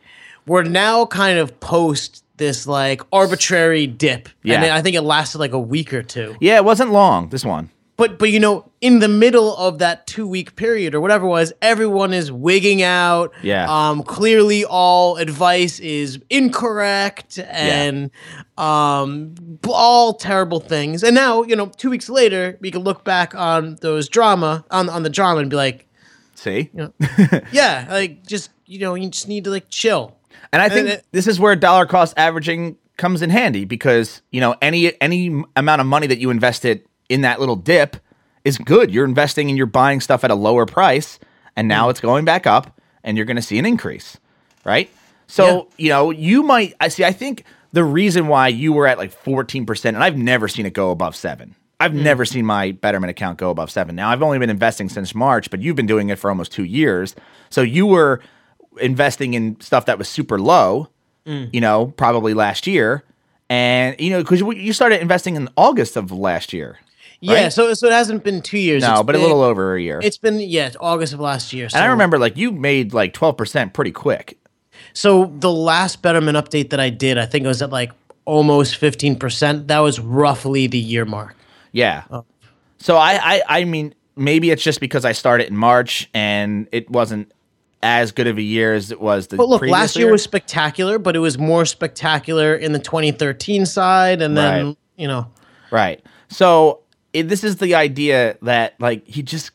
we're 0.47 0.65
now 0.65 1.07
kind 1.07 1.39
of 1.39 1.61
post 1.61 2.25
this 2.37 2.67
like 2.67 3.01
arbitrary 3.11 3.87
dip. 3.87 4.29
Yeah. 4.43 4.63
And 4.63 4.71
I 4.71 4.83
think 4.83 4.97
it 4.97 5.03
lasted 5.03 5.39
like 5.39 5.53
a 5.53 5.59
week 5.59 5.95
or 5.95 6.03
two. 6.03 6.37
Yeah, 6.41 6.57
it 6.57 6.65
wasn't 6.67 6.93
long, 6.93 7.31
this 7.31 7.45
one. 7.45 7.71
But 8.01 8.19
but 8.19 8.31
you 8.31 8.41
know, 8.41 8.71
in 8.81 8.99
the 8.99 9.09
middle 9.09 9.57
of 9.57 9.79
that 9.79 10.07
two 10.07 10.27
week 10.27 10.57
period 10.57 10.95
or 10.95 11.01
whatever 11.01 11.27
it 11.27 11.29
was, 11.29 11.53
everyone 11.61 12.13
is 12.15 12.33
wigging 12.33 12.83
out. 12.83 13.33
Yeah. 13.43 13.67
Um. 13.69 14.03
Clearly, 14.03 14.65
all 14.65 15.17
advice 15.19 15.79
is 15.81 16.19
incorrect 16.31 17.39
and 17.39 18.11
um 18.57 19.35
all 19.69 20.15
terrible 20.15 20.61
things. 20.61 21.03
And 21.05 21.15
now 21.15 21.43
you 21.43 21.57
know, 21.57 21.67
two 21.67 21.91
weeks 21.91 22.09
later, 22.09 22.57
we 22.61 22.71
can 22.71 22.83
look 22.83 23.05
back 23.05 23.35
on 23.35 23.77
those 23.83 24.09
drama 24.09 24.65
on 24.71 24.89
on 24.89 25.03
the 25.03 25.11
drama 25.11 25.41
and 25.41 25.51
be 25.51 25.57
like, 25.57 25.87
See? 26.35 26.71
you 26.75 26.93
know, 26.99 27.41
yeah, 27.53 27.87
like 27.91 28.27
just 28.27 28.51
you 28.67 28.79
know, 28.79 28.95
you 28.95 29.09
just 29.11 29.29
need 29.29 29.45
to 29.45 29.51
like 29.51 29.69
chill. 29.69 30.17
And 30.53 30.63
I 30.63 30.69
think 30.69 30.81
And 30.81 30.89
it- 30.89 31.07
this 31.13 31.27
is 31.27 31.39
where 31.39 31.55
dollar 31.57 31.87
cost 31.87 32.15
averaging 32.17 32.77
comes 32.97 33.23
in 33.23 33.31
handy 33.31 33.65
because 33.65 34.21
you 34.31 34.41
know 34.41 34.55
any 34.61 34.93
any 35.01 35.43
amount 35.57 35.81
of 35.81 35.87
money 35.87 36.07
that 36.07 36.19
you 36.19 36.31
invested 36.31 36.83
in 37.11 37.21
that 37.23 37.39
little 37.41 37.57
dip 37.57 37.97
is 38.45 38.57
good. 38.57 38.91
You're 38.91 39.05
investing 39.05 39.49
and 39.51 39.57
you're 39.59 39.67
buying 39.67 40.01
stuff 40.01 40.25
at 40.25 40.31
a 40.31 40.35
lower 40.35 40.65
price, 40.65 41.19
and 41.57 41.69
now 41.69 41.87
Mm. 41.87 41.91
it's 41.91 42.01
going 42.01 42.25
back 42.25 42.47
up, 42.47 42.81
and 43.05 43.19
you're 43.19 43.27
going 43.27 43.37
to 43.37 43.43
see 43.43 43.59
an 43.59 43.67
increase, 43.67 44.17
right? 44.65 44.89
So 45.27 45.69
you 45.77 45.91
know 45.91 46.11
you 46.11 46.43
might. 46.43 46.75
I 46.81 46.89
see. 46.89 47.05
I 47.05 47.13
think 47.13 47.45
the 47.73 47.85
reason 47.85 48.27
why 48.29 48.49
you 48.49 48.73
were 48.73 48.87
at 48.87 48.97
like 48.99 49.13
14 49.13 49.67
percent, 49.67 49.95
and 49.97 50.03
I've 50.03 50.17
never 50.17 50.49
seen 50.49 50.65
it 50.67 50.73
go 50.73 50.91
above 50.91 51.15
seven. 51.15 51.55
I've 51.79 51.93
Mm. 51.93 52.03
never 52.03 52.25
seen 52.25 52.45
my 52.45 52.73
Betterment 52.73 53.11
account 53.11 53.39
go 53.39 53.51
above 53.51 53.71
seven. 53.71 53.95
Now 53.97 54.11
I've 54.11 54.23
only 54.23 54.39
been 54.39 54.51
investing 54.51 54.89
since 54.89 55.15
March, 55.15 55.51
but 55.51 55.61
you've 55.63 55.77
been 55.77 55.87
doing 55.87 56.09
it 56.11 56.19
for 56.19 56.29
almost 56.31 56.53
two 56.53 56.65
years. 56.65 57.15
So 57.49 57.63
you 57.63 57.87
were 57.87 58.21
investing 58.81 59.35
in 59.35 59.61
stuff 59.61 59.87
that 59.87 59.99
was 59.99 60.09
super 60.09 60.39
low, 60.39 60.89
Mm. 61.27 61.49
you 61.53 61.61
know, 61.61 61.87
probably 61.97 62.35
last 62.35 62.67
year. 62.67 63.03
And, 63.49 63.97
you 63.99 64.11
know, 64.11 64.23
because 64.23 64.41
you 64.41 64.73
started 64.73 65.01
investing 65.01 65.37
in 65.37 65.49
August 65.57 65.97
of 65.97 66.13
last 66.13 66.53
year. 66.53 66.79
Yeah. 67.21 67.45
Right? 67.45 67.53
So 67.53 67.75
so 67.75 67.87
it 67.87 67.93
hasn't 67.93 68.25
been 68.25 68.41
two 68.43 68.59
years. 68.59 68.83
No, 68.83 68.95
It's 68.95 69.03
but 69.03 69.15
a 69.15 69.19
little 69.19 69.43
over 69.43 69.75
a 69.75 69.81
year. 69.81 70.01
It's 70.03 70.19
been 70.19 70.41
yeah, 70.41 70.73
August 70.81 71.13
of 71.13 71.21
last 71.21 71.53
year. 71.53 71.69
So, 71.69 71.77
and 71.77 71.85
I 71.85 71.89
remember 71.89 72.19
like 72.19 72.37
you 72.37 72.51
made 72.51 72.95
like 72.95 73.13
12% 73.15 73.73
pretty 73.75 73.93
quick. 73.93 74.39
So 74.95 75.27
the 75.39 75.53
last 75.53 76.03
Betterment 76.03 76.37
update 76.37 76.71
that 76.71 76.81
I 76.81 76.91
did, 76.91 77.19
I 77.19 77.27
think 77.27 77.45
it 77.45 77.49
was 77.49 77.63
at 77.63 77.71
like 77.71 77.93
almost 78.25 78.77
fifteen 78.77 79.17
percent. 79.17 79.69
That 79.69 79.81
was 79.81 80.01
roughly 80.01 80.67
the 80.67 80.79
year 80.79 81.05
mark. 81.05 81.37
Yeah. 81.73 82.05
Oh. 82.11 82.25
So 82.79 82.97
I, 82.97 83.21
I, 83.23 83.43
I 83.61 83.65
mean, 83.65 83.95
maybe 84.17 84.51
it's 84.51 84.63
just 84.63 84.81
because 84.81 85.05
I 85.05 85.13
started 85.13 85.49
in 85.49 85.57
March 85.57 86.09
and 86.15 86.67
it 86.73 86.89
wasn't 86.91 87.31
as 87.83 88.13
good 88.13 88.27
of 88.27 88.39
a 88.39 88.43
year 88.43 88.75
as 88.75 88.91
it 88.91 89.01
was 89.01 89.29
the 89.29 89.37
But 89.37 89.49
look, 89.49 89.63
last 89.63 89.97
year 89.97 90.11
was 90.11 90.23
spectacular, 90.23 90.99
but 90.99 91.15
it 91.17 91.21
was 91.21 91.39
more 91.39 91.65
spectacular 91.67 92.55
in 92.55 92.73
the 92.73 92.79
2013 92.79 93.67
side, 93.67 94.21
and 94.23 94.37
then 94.37 94.67
Right. 94.67 94.77
you 94.97 95.09
know, 95.09 95.29
Right. 95.71 96.03
So 96.29 96.81
it, 97.13 97.29
this 97.29 97.45
is 97.45 97.57
the 97.57 97.75
idea 97.75 98.37
that 98.43 98.75
like 98.81 99.07
he 99.07 99.23
just 99.23 99.51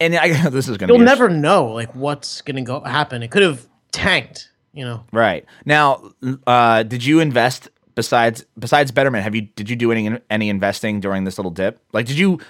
and 0.00 0.14
I 0.16 0.48
this 0.50 0.68
is 0.68 0.76
going 0.76 0.88
to 0.88 0.94
you'll 0.94 1.04
never 1.04 1.28
know 1.28 1.66
like 1.66 1.94
what's 1.94 2.40
gonna 2.42 2.62
go 2.62 2.80
happen. 2.80 3.22
It 3.22 3.30
could 3.30 3.42
have 3.42 3.66
tanked, 3.92 4.50
you 4.72 4.84
know. 4.84 5.04
right 5.12 5.44
now. 5.64 6.10
Uh, 6.46 6.82
did 6.82 7.04
you 7.04 7.20
invest 7.20 7.68
besides 7.94 8.44
besides 8.58 8.90
Betterment? 8.90 9.22
Have 9.24 9.34
you 9.34 9.42
did 9.42 9.70
you 9.70 9.76
do 9.76 9.92
any 9.92 10.18
any 10.30 10.48
investing 10.48 11.00
during 11.00 11.24
this 11.24 11.38
little 11.38 11.50
dip? 11.52 11.80
Like, 11.92 12.06
did 12.06 12.18
you 12.18 12.40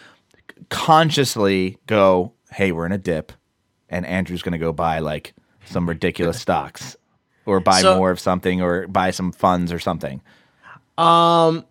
consciously 0.71 1.79
go, 1.87 2.33
"Hey, 2.51 2.73
we're 2.73 2.87
in 2.87 2.93
a 2.93 2.99
dip," 2.99 3.33
and 3.89 4.07
Andrew's 4.07 4.43
going 4.43 4.53
to 4.53 4.59
go 4.59 4.73
buy 4.73 4.99
like 5.01 5.35
some 5.67 5.89
ridiculous 5.89 6.41
stocks, 6.47 6.97
or 7.47 7.61
buy 7.61 7.81
So- 7.81 7.97
more 7.97 8.11
of 8.11 8.21
something, 8.21 8.63
or 8.63 8.87
buy 8.87 9.11
some 9.11 9.33
funds 9.33 9.73
or 9.73 9.79
something? 9.79 10.21
Um, 10.97 11.65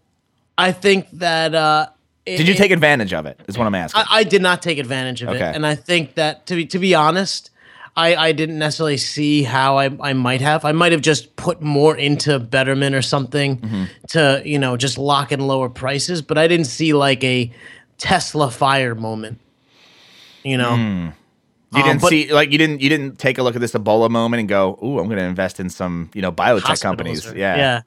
I 0.57 0.71
think 0.73 1.09
that 1.13 1.55
uh, 1.55 1.87
it- 2.25 2.37
Did 2.37 2.47
you 2.47 2.53
take 2.53 2.71
advantage 2.71 3.13
of 3.13 3.25
it? 3.25 3.39
Is 3.47 3.57
what 3.57 3.67
I'm 3.67 3.75
asking. 3.75 4.03
I, 4.09 4.19
I 4.19 4.23
did 4.23 4.41
not 4.41 4.61
take 4.61 4.77
advantage 4.77 5.21
of 5.21 5.29
Okay. 5.29 5.49
it, 5.49 5.55
and 5.55 5.65
I 5.65 5.75
think 5.75 6.15
that 6.15 6.45
to 6.47 6.55
be 6.55 6.65
to 6.67 6.79
be 6.79 6.95
honest, 6.95 7.49
I, 7.95 8.15
I 8.15 8.31
didn't 8.31 8.57
necessarily 8.57 8.97
see 8.97 9.43
how 9.43 9.77
I, 9.77 9.89
I 9.99 10.13
might 10.13 10.41
have. 10.41 10.65
I 10.65 10.71
might 10.71 10.91
have 10.93 11.01
just 11.01 11.35
put 11.35 11.61
more 11.61 11.95
into 11.95 12.39
Betterment 12.39 12.95
or 12.95 13.01
something 13.03 13.57
Mm-hmm. 13.57 13.83
to 14.09 14.41
you 14.45 14.57
know 14.59 14.77
just 14.77 14.97
lock 14.97 15.31
in 15.31 15.39
lower 15.41 15.69
prices, 15.69 16.21
but 16.21 16.37
I 16.37 16.47
didn't 16.47 16.65
see 16.67 16.93
like 16.93 17.23
a 17.23 17.51
Tesla 17.97 18.49
fire 18.51 18.95
moment. 18.95 19.39
You 20.43 20.57
know, 20.57 20.75
You 20.75 20.81
Um, 20.81 21.13
didn't 21.73 22.01
but- 22.01 22.09
see 22.09 22.31
like 22.33 22.51
you 22.51 22.57
didn't 22.57 22.81
you 22.81 22.89
didn't 22.89 23.17
take 23.19 23.37
a 23.37 23.43
look 23.43 23.55
at 23.55 23.61
this 23.61 23.73
Ebola 23.73 24.09
moment 24.09 24.39
and 24.39 24.49
go, 24.49 24.77
"Ooh, 24.83 24.99
I'm 24.99 25.05
going 25.07 25.19
to 25.19 25.23
invest 25.25 25.59
in 25.59 25.69
some 25.69 26.09
you 26.13 26.21
know 26.21 26.31
biotech 26.31 26.81
companies." 26.81 27.25
or- 27.27 27.37
yeah, 27.37 27.55
yeah. 27.57 27.81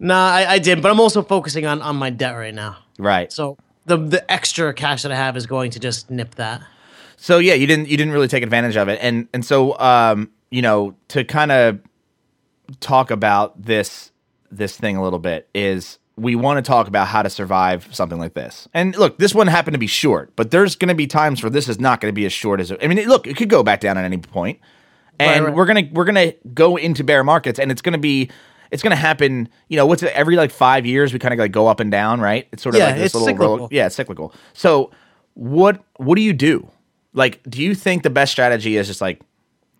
Nah, 0.00 0.26
I, 0.32 0.52
I 0.54 0.58
did, 0.58 0.82
but 0.82 0.90
I'm 0.90 1.00
also 1.00 1.22
focusing 1.22 1.66
on 1.66 1.80
on 1.82 1.96
my 1.96 2.10
debt 2.10 2.34
right 2.36 2.54
now. 2.54 2.78
Right. 2.98 3.32
So 3.32 3.56
the 3.86 3.96
the 3.96 4.30
extra 4.30 4.72
cash 4.74 5.02
that 5.02 5.12
I 5.12 5.16
have 5.16 5.36
is 5.36 5.46
going 5.46 5.70
to 5.72 5.80
just 5.80 6.10
nip 6.10 6.34
that. 6.36 6.62
So 7.16 7.38
yeah, 7.38 7.54
you 7.54 7.66
didn't 7.66 7.88
you 7.88 7.96
didn't 7.96 8.12
really 8.12 8.28
take 8.28 8.42
advantage 8.42 8.76
of 8.76 8.88
it, 8.88 8.98
and 9.02 9.28
and 9.32 9.44
so 9.44 9.78
um 9.78 10.30
you 10.50 10.62
know 10.62 10.94
to 11.08 11.24
kind 11.24 11.52
of 11.52 11.80
talk 12.80 13.10
about 13.10 13.60
this 13.62 14.10
this 14.50 14.76
thing 14.76 14.96
a 14.96 15.02
little 15.02 15.18
bit 15.18 15.48
is 15.54 15.98
we 16.16 16.36
want 16.36 16.64
to 16.64 16.68
talk 16.68 16.86
about 16.86 17.08
how 17.08 17.22
to 17.22 17.30
survive 17.30 17.88
something 17.92 18.18
like 18.18 18.34
this. 18.34 18.68
And 18.72 18.96
look, 18.96 19.18
this 19.18 19.34
one 19.34 19.48
happened 19.48 19.74
to 19.74 19.80
be 19.80 19.88
short, 19.88 20.32
but 20.36 20.52
there's 20.52 20.76
going 20.76 20.88
to 20.88 20.94
be 20.94 21.08
times 21.08 21.42
where 21.42 21.50
this 21.50 21.68
is 21.68 21.80
not 21.80 22.00
going 22.00 22.12
to 22.12 22.14
be 22.14 22.24
as 22.24 22.32
short 22.32 22.60
as 22.60 22.70
I 22.70 22.86
mean, 22.86 22.98
it, 22.98 23.08
look, 23.08 23.26
it 23.26 23.36
could 23.36 23.48
go 23.50 23.64
back 23.64 23.80
down 23.80 23.98
at 23.98 24.04
any 24.04 24.18
point, 24.18 24.60
and 25.18 25.44
Right, 25.44 25.48
right. 25.48 25.56
we're 25.56 25.66
gonna 25.66 25.88
we're 25.92 26.04
gonna 26.04 26.32
go 26.54 26.76
into 26.76 27.04
bear 27.04 27.24
markets, 27.24 27.58
and 27.58 27.70
it's 27.70 27.82
gonna 27.82 27.98
be. 27.98 28.30
It's 28.70 28.82
gonna 28.82 28.96
happen, 28.96 29.48
you 29.68 29.76
know. 29.76 29.86
What's 29.86 30.02
it? 30.02 30.12
Every 30.14 30.36
like 30.36 30.50
five 30.50 30.84
years, 30.86 31.12
we 31.12 31.18
kind 31.18 31.32
of 31.32 31.38
like 31.38 31.52
go 31.52 31.66
up 31.66 31.80
and 31.80 31.90
down, 31.90 32.20
right? 32.20 32.48
It's 32.52 32.62
sort 32.62 32.74
of 32.74 32.78
Yeah, 32.80 32.86
like 32.86 32.96
this 32.96 33.04
it's 33.06 33.14
little 33.14 33.28
cyclical. 33.28 33.56
roller. 33.56 33.68
Yeah, 33.70 33.86
it's 33.86 33.94
cyclical. 33.96 34.34
So, 34.52 34.90
what 35.34 35.82
what 35.96 36.16
do 36.16 36.22
you 36.22 36.32
do? 36.32 36.68
Like, 37.12 37.40
do 37.48 37.62
you 37.62 37.74
think 37.74 38.02
the 38.02 38.10
best 38.10 38.32
strategy 38.32 38.76
is 38.76 38.86
just 38.88 39.00
like, 39.00 39.20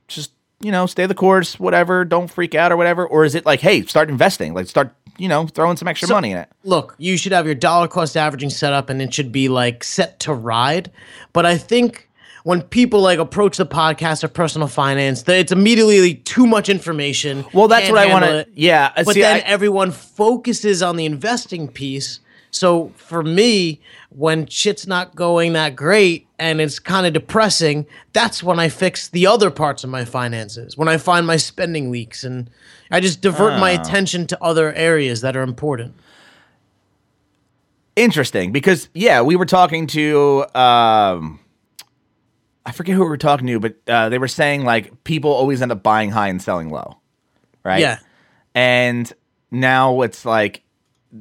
just 0.08 0.30
you 0.60 0.70
know, 0.70 0.86
stay 0.86 1.06
the 1.06 1.14
course, 1.14 1.58
whatever, 1.58 2.04
don't 2.04 2.28
freak 2.30 2.54
out 2.54 2.70
or 2.72 2.76
whatever, 2.76 3.06
or 3.06 3.24
is 3.24 3.34
it 3.34 3.44
like, 3.44 3.60
hey, 3.60 3.82
start 3.86 4.08
investing, 4.08 4.54
like 4.54 4.66
start, 4.68 4.94
you 5.18 5.28
know, 5.28 5.46
throwing 5.46 5.76
some 5.76 5.88
extra 5.88 6.08
money 6.08 6.30
in 6.30 6.38
it? 6.38 6.48
look, 6.62 6.94
you 6.96 7.16
should 7.18 7.32
have 7.32 7.44
your 7.44 7.54
dollar 7.54 7.88
cost 7.88 8.16
averaging 8.16 8.50
set 8.50 8.72
up 8.72 8.88
and 8.88 9.02
it 9.02 9.12
should 9.12 9.30
be 9.32 9.48
like 9.48 9.82
set 9.84 10.20
to 10.20 10.32
ride. 10.32 10.90
But 11.32 11.44
I 11.44 11.58
think 11.58 12.08
when 12.44 12.62
people 12.62 13.00
like 13.00 13.18
approach 13.18 13.56
the 13.56 13.66
podcast 13.66 14.22
of 14.22 14.32
personal 14.32 14.68
finance, 14.68 15.22
that 15.22 15.36
it's 15.36 15.50
immediately 15.52 16.14
too 16.14 16.46
much 16.46 16.68
information. 16.68 17.44
Well, 17.52 17.68
that's 17.68 17.90
what 17.90 17.98
I 17.98 18.06
want 18.12 18.24
to. 18.26 18.46
Yeah, 18.54 18.92
uh, 18.96 19.02
But 19.04 19.14
see, 19.14 19.20
then 19.22 19.36
I- 19.36 19.40
everyone 19.40 19.90
focuses 19.90 20.82
on 20.82 20.96
the 20.96 21.04
investing 21.06 21.66
piece. 21.68 22.20
So 22.50 22.92
for 22.96 23.22
me, 23.24 23.80
when 24.10 24.46
shit's 24.46 24.86
not 24.86 25.16
going 25.16 25.54
that 25.54 25.74
great 25.74 26.26
and 26.38 26.60
it's 26.60 26.78
kind 26.78 27.04
of 27.06 27.12
depressing, 27.12 27.84
that's 28.12 28.42
when 28.44 28.60
I 28.60 28.68
fix 28.68 29.08
the 29.08 29.26
other 29.26 29.50
parts 29.50 29.82
of 29.82 29.90
my 29.90 30.04
finances. 30.04 30.76
When 30.76 30.86
I 30.86 30.98
find 30.98 31.26
my 31.26 31.36
spending 31.36 31.90
leaks 31.90 32.22
and 32.22 32.48
I 32.92 33.00
just 33.00 33.20
divert 33.22 33.58
my 33.58 33.74
Ah. 33.76 33.80
attention 33.80 34.26
to 34.28 34.40
other 34.44 34.72
areas 34.74 35.20
that 35.22 35.34
are 35.36 35.42
important. 35.42 35.94
interesting 37.96 38.50
because 38.50 38.88
yeah, 38.92 39.22
we 39.22 39.36
were 39.36 39.46
talking 39.46 39.86
to 39.86 40.44
um 40.56 41.38
I 42.66 42.72
forget 42.72 42.94
who 42.94 43.02
we 43.02 43.08
were 43.08 43.16
talking 43.18 43.46
to, 43.46 43.60
but 43.60 43.76
uh, 43.86 44.08
they 44.08 44.18
were 44.18 44.28
saying 44.28 44.64
like 44.64 45.04
people 45.04 45.30
always 45.32 45.60
end 45.62 45.70
up 45.72 45.82
buying 45.82 46.10
high 46.10 46.28
and 46.28 46.40
selling 46.40 46.70
low, 46.70 46.98
right? 47.64 47.80
Yeah. 47.80 47.98
And 48.54 49.12
now 49.50 50.00
it's 50.02 50.24
like 50.24 50.62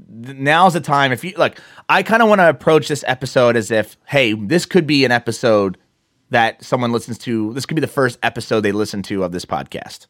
now's 0.10 0.74
the 0.74 0.82
time 0.82 1.12
if 1.12 1.24
you 1.24 1.34
like 1.38 1.60
I 1.88 2.02
kind 2.02 2.24
of 2.24 2.30
want 2.30 2.40
to 2.40 2.50
approach 2.50 2.88
this 2.88 3.04
episode 3.08 3.56
as 3.56 3.70
if 3.72 3.98
hey, 4.08 4.34
this 4.34 4.66
could 4.66 4.88
be 4.88 5.06
an 5.06 5.12
episode 5.12 5.78
that 6.30 6.64
someone 6.64 6.92
listens 6.92 7.18
to. 7.20 7.54
This 7.54 7.66
could 7.66 7.76
be 7.76 7.82
the 7.82 7.88
first 7.88 8.18
episode 8.24 8.62
they 8.62 8.72
listen 8.72 9.04
to 9.04 9.24
of 9.24 9.32
this 9.32 9.46
podcast 9.46 10.08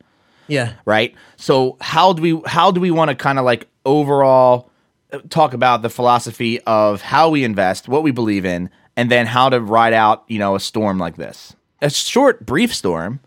Yeah. 0.47 0.73
right? 0.85 1.13
So 1.35 1.77
how 1.81 2.13
do 2.13 2.21
we 2.21 2.41
how 2.45 2.71
do 2.71 2.79
we 2.79 2.91
want 2.91 3.09
to 3.09 3.15
kind 3.15 3.39
of 3.39 3.45
like 3.45 3.67
overall 3.85 4.69
uh, 5.11 5.19
talk 5.29 5.53
about 5.53 5.81
the 5.81 5.89
philosophy 5.89 6.61
of 6.61 7.01
how 7.01 7.29
we 7.29 7.43
invest, 7.43 7.89
what 7.89 8.03
we 8.03 8.11
believe 8.11 8.45
in, 8.45 8.69
and 8.95 9.09
then 9.09 9.25
how 9.25 9.49
to 9.49 9.59
ride 9.59 9.93
out, 9.93 10.23
you 10.27 10.39
know, 10.39 10.55
a 10.55 10.59
storm 10.59 10.97
like 10.97 11.15
this. 11.15 11.55
A 11.81 11.89
short, 11.89 12.45
brief 12.45 12.73
storm, 12.73 13.19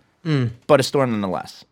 but 0.66 0.80
a 0.80 0.82
storm 0.82 1.11
nonetheless. 1.12 1.64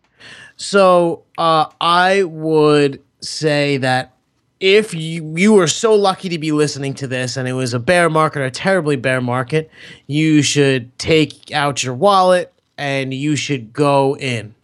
So 0.56 1.24
uh, 1.38 1.66
I 1.80 2.22
would 2.24 3.02
say 3.20 3.78
that 3.78 4.14
if 4.60 4.94
you 4.94 5.34
you 5.36 5.52
were 5.52 5.66
so 5.66 5.94
lucky 5.94 6.28
to 6.28 6.38
be 6.38 6.52
listening 6.52 6.94
to 6.94 7.06
this 7.06 7.36
and 7.36 7.48
it 7.48 7.52
was 7.54 7.74
a 7.74 7.78
bear 7.78 8.08
market 8.08 8.40
or 8.40 8.44
a 8.44 8.50
terribly 8.50 8.96
bear 8.96 9.20
market, 9.20 9.70
you 10.06 10.42
should 10.42 10.96
take 10.98 11.50
out 11.52 11.82
your 11.82 11.94
wallet 11.94 12.52
and 12.78 13.12
you 13.12 13.36
should 13.36 13.72
go 13.72 14.16
in. 14.16 14.54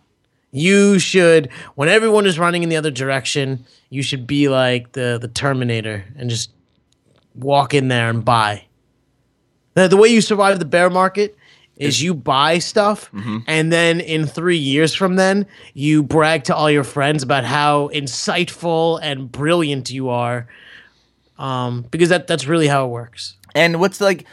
You 0.52 0.98
should 0.98 1.50
when 1.74 1.88
everyone 1.88 2.26
is 2.26 2.38
running 2.38 2.62
in 2.62 2.68
the 2.68 2.76
other 2.76 2.90
direction, 2.90 3.64
you 3.88 4.02
should 4.02 4.26
be 4.26 4.48
like 4.48 4.92
the 4.92 5.18
the 5.20 5.28
Terminator 5.28 6.04
and 6.16 6.30
just 6.30 6.50
walk 7.34 7.74
in 7.74 7.88
there 7.88 8.08
and 8.08 8.24
buy. 8.24 8.66
The, 9.80 9.88
the 9.88 9.96
way 9.96 10.08
you 10.08 10.20
survive 10.20 10.58
the 10.58 10.64
bear 10.64 10.90
market 10.90 11.36
is 11.76 12.02
you 12.02 12.12
buy 12.14 12.58
stuff 12.58 13.10
and 13.46 13.72
then 13.72 14.00
in 14.00 14.26
three 14.26 14.58
years 14.58 14.94
from 14.94 15.16
then 15.16 15.46
you 15.72 16.02
brag 16.02 16.44
to 16.44 16.54
all 16.54 16.70
your 16.70 16.84
friends 16.84 17.22
about 17.22 17.44
how 17.44 17.88
insightful 17.88 18.98
and 19.02 19.32
brilliant 19.32 19.90
you 19.90 20.10
are 20.10 20.46
um, 21.38 21.86
because 21.90 22.10
that, 22.10 22.26
that's 22.26 22.46
really 22.46 22.68
how 22.68 22.84
it 22.84 22.88
works. 22.88 23.36
And 23.54 23.80
what's 23.80 24.00
like, 24.00 24.26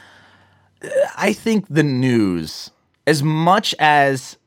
I 1.17 1.33
think 1.33 1.65
the 1.69 1.83
news, 1.83 2.69
as 3.07 3.23
much 3.23 3.73
as 3.79 4.37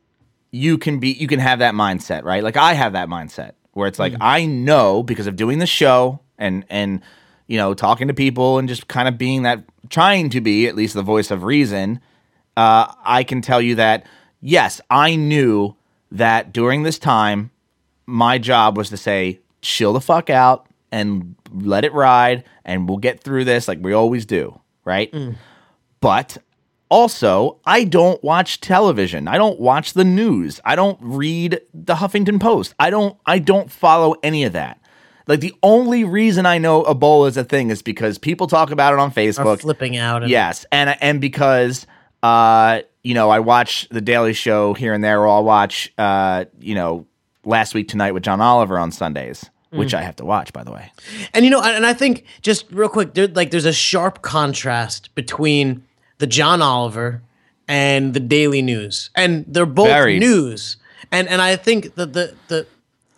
you 0.51 0.77
can 0.77 1.01
be, 1.01 1.13
you 1.13 1.27
can 1.27 1.41
have 1.41 1.59
that 1.61 1.75
mindset, 1.75 2.23
right? 2.23 2.45
Like 2.45 2.59
I 2.59 2.75
have 2.75 2.93
that 2.93 3.09
mindset 3.09 3.53
where 3.73 3.89
it's 3.89 3.99
like 3.99 4.15
I 4.21 4.45
know 4.45 5.03
because 5.03 5.27
of 5.27 5.37
doing 5.37 5.59
the 5.59 5.67
show 5.67 6.21
and 6.39 6.65
and 6.69 7.01
you 7.51 7.57
know 7.57 7.75
talking 7.75 8.07
to 8.07 8.15
people 8.15 8.59
and 8.59 8.69
just 8.69 8.87
kind 8.87 9.09
of 9.09 9.19
being 9.19 9.43
that, 9.43 9.65
trying 9.91 10.31
to 10.31 10.41
be 10.41 10.69
at 10.69 10.77
least 10.77 10.95
the 10.95 11.03
voice 11.03 11.33
of 11.33 11.43
reason. 11.43 12.01
Uh, 12.57 12.93
I 13.05 13.25
can 13.25 13.43
tell 13.43 13.61
you 13.61 13.75
that 13.75 14.07
yes, 14.41 14.81
I 14.89 15.17
knew 15.17 15.75
that 16.13 16.53
during 16.53 16.85
this 16.85 16.99
time, 16.99 17.51
my 18.07 18.39
job 18.39 18.77
was 18.77 18.89
to 18.91 18.97
say, 18.97 19.41
chill 19.63 19.93
the 19.93 20.01
fuck 20.01 20.31
out 20.31 20.69
and 20.93 21.35
let 21.53 21.85
it 21.85 21.93
ride, 21.93 22.45
and 22.65 22.89
we'll 22.89 22.99
get 22.99 23.21
through 23.21 23.45
this 23.45 23.67
like 23.67 23.79
we 23.81 23.93
always 23.93 24.27
do, 24.27 24.61
right? 24.85 25.13
But 26.01 26.39
also, 26.89 27.59
I 27.65 27.83
don't 27.85 28.23
watch 28.23 28.61
television. 28.61 29.27
I 29.27 29.39
don't 29.39 29.59
watch 29.61 29.93
the 29.95 30.05
news. 30.05 30.61
I 30.65 30.77
don't 30.77 30.99
read 31.01 31.61
the 31.75 31.97
Huffington 31.97 32.41
Post. 32.41 32.75
I 32.79 32.91
don't 32.91 33.17
I 33.27 33.41
don't 33.41 33.71
follow 33.73 34.15
any 34.23 34.45
of 34.45 34.53
that. 34.53 34.80
Like 35.31 35.39
the 35.39 35.55
only 35.63 36.03
reason 36.03 36.45
I 36.45 36.59
know 36.59 36.83
Ebola 36.83 37.29
is 37.29 37.37
a 37.37 37.45
thing 37.45 37.71
is 37.71 37.83
because 37.83 38.19
people 38.19 38.49
talk 38.49 38.73
about 38.73 38.95
it 38.95 38.99
on 38.99 39.13
Facebook. 39.13 39.61
flipping 39.61 39.97
out 39.97 40.23
and 40.23 40.31
Yes, 40.31 40.67
and 40.73 40.97
and 41.01 41.21
because 41.21 41.87
uh, 42.21 42.81
you 43.05 43.15
know, 43.15 43.31
I 43.31 43.39
watch 43.39 43.89
the 43.91 44.01
Daily 44.01 44.33
Show 44.33 44.75
here 44.75 44.93
and 44.93 45.05
there, 45.05 45.21
or 45.21 45.29
I'll 45.29 45.45
watch 45.45 45.93
uh, 45.97 46.47
you 46.59 46.75
know, 46.75 47.07
last 47.45 47.75
week 47.75 47.87
tonight 47.87 48.11
with 48.11 48.25
John 48.25 48.41
Oliver 48.41 48.77
on 48.77 48.91
Sundays, 48.91 49.49
which 49.71 49.95
I 49.95 50.03
have 50.03 50.17
to 50.17 50.25
watch, 50.25 50.53
by 50.53 50.65
the 50.65 50.73
way. 50.73 50.91
And 51.33 51.45
you 51.45 51.51
know, 51.53 51.63
and 51.63 51.87
I 51.87 51.95
think 51.95 52.25
just 52.43 52.67
real 52.73 52.89
quick, 52.89 53.15
there, 53.15 53.29
like 53.29 53.53
there's 53.53 53.67
a 53.67 53.73
sharp 53.73 54.23
contrast 54.23 55.15
between 55.15 55.85
the 56.19 56.27
John 56.27 56.61
Oliver 56.61 57.23
and 57.69 58.15
the 58.15 58.21
Daily 58.21 58.63
News, 58.63 59.11
and 59.15 59.45
they're 59.47 59.65
both 59.65 59.87
Very. 59.87 60.19
news. 60.19 60.77
And 61.13 61.29
and 61.29 61.41
I 61.41 61.55
think 61.55 61.95
that 61.95 62.15
the 62.15 62.35
the 62.49 62.67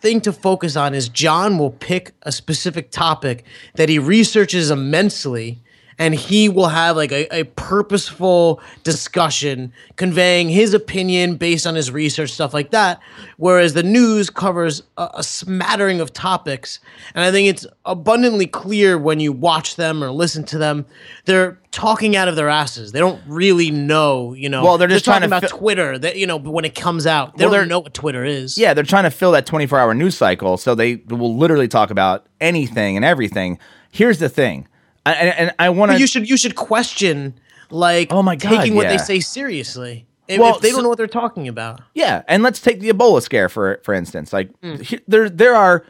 thing 0.03 0.19
to 0.19 0.33
focus 0.33 0.75
on 0.75 0.93
is 0.93 1.07
John 1.07 1.57
will 1.57 1.71
pick 1.71 2.13
a 2.23 2.31
specific 2.33 2.91
topic 2.91 3.45
that 3.75 3.87
he 3.87 3.97
researches 3.97 4.69
immensely. 4.69 5.63
And 5.99 6.15
he 6.15 6.49
will 6.49 6.67
have 6.67 6.95
like 6.95 7.11
a, 7.11 7.27
a 7.35 7.43
purposeful 7.43 8.61
discussion 8.83 9.73
conveying 9.95 10.49
his 10.49 10.73
opinion 10.73 11.35
based 11.35 11.67
on 11.67 11.75
his 11.75 11.91
research, 11.91 12.31
stuff 12.31 12.53
like 12.53 12.71
that. 12.71 12.99
Whereas 13.37 13.73
the 13.73 13.83
news 13.83 14.29
covers 14.29 14.83
a, 14.97 15.09
a 15.15 15.23
smattering 15.23 15.99
of 16.01 16.13
topics. 16.13 16.79
And 17.13 17.23
I 17.23 17.31
think 17.31 17.49
it's 17.49 17.65
abundantly 17.85 18.47
clear 18.47 18.97
when 18.97 19.19
you 19.19 19.31
watch 19.31 19.75
them 19.75 20.03
or 20.03 20.11
listen 20.11 20.43
to 20.45 20.57
them, 20.57 20.85
they're 21.25 21.59
talking 21.71 22.15
out 22.15 22.27
of 22.27 22.35
their 22.35 22.49
asses. 22.49 22.91
They 22.91 22.99
don't 22.99 23.21
really 23.27 23.71
know, 23.71 24.33
you 24.33 24.47
know. 24.47 24.63
Well, 24.63 24.77
they're 24.77 24.87
just 24.87 25.03
trying 25.05 25.21
talking 25.21 25.29
about 25.29 25.41
fi- 25.49 25.57
Twitter. 25.57 25.97
That 25.97 26.17
you 26.17 26.27
know, 26.27 26.37
when 26.37 26.65
it 26.65 26.75
comes 26.75 27.05
out, 27.05 27.37
they 27.37 27.45
Well, 27.45 27.55
don't 27.55 27.67
know 27.67 27.79
what 27.79 27.93
Twitter 27.93 28.23
is. 28.23 28.57
Yeah, 28.57 28.73
they're 28.73 28.83
trying 28.83 29.03
to 29.03 29.11
fill 29.11 29.31
that 29.31 29.45
24 29.45 29.79
hour 29.79 29.93
news 29.93 30.15
cycle, 30.15 30.57
so 30.57 30.75
they 30.75 30.97
will 31.07 31.35
literally 31.35 31.67
talk 31.67 31.89
about 31.89 32.27
anything 32.39 32.95
and 32.95 33.03
everything. 33.03 33.57
Here's 33.91 34.19
the 34.19 34.29
thing, 34.29 34.67
I, 35.05 35.13
and, 35.13 35.39
and 35.39 35.55
I 35.59 35.69
want 35.69 35.91
to. 35.91 35.99
you 35.99 36.07
should 36.07 36.29
you 36.29 36.37
should 36.37 36.55
question 36.55 37.33
like 37.69 38.11
Oh 38.11 38.23
my 38.23 38.35
God, 38.35 38.49
taking 38.57 38.75
what 38.75 38.87
they 38.87 38.97
say 38.97 39.19
seriously. 39.19 40.05
If, 40.27 40.39
Well, 40.39 40.55
if 40.55 40.61
they 40.61 40.71
don't 40.71 40.83
know 40.83 40.89
what 40.89 40.97
they're 40.97 41.07
talking 41.07 41.47
about. 41.49 41.81
Yeah, 41.93 42.23
and 42.29 42.43
let's 42.43 42.61
take 42.61 42.79
the 42.79 42.89
Ebola 42.89 43.21
scare 43.21 43.49
for 43.49 43.81
for 43.83 43.93
instance. 43.93 44.31
Like 44.31 44.49
he- 44.81 45.01
there 45.07 45.29
there 45.29 45.55
are 45.55 45.85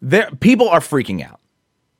there 0.00 0.30
people 0.40 0.68
are 0.68 0.80
freaking 0.80 1.24
out. 1.24 1.40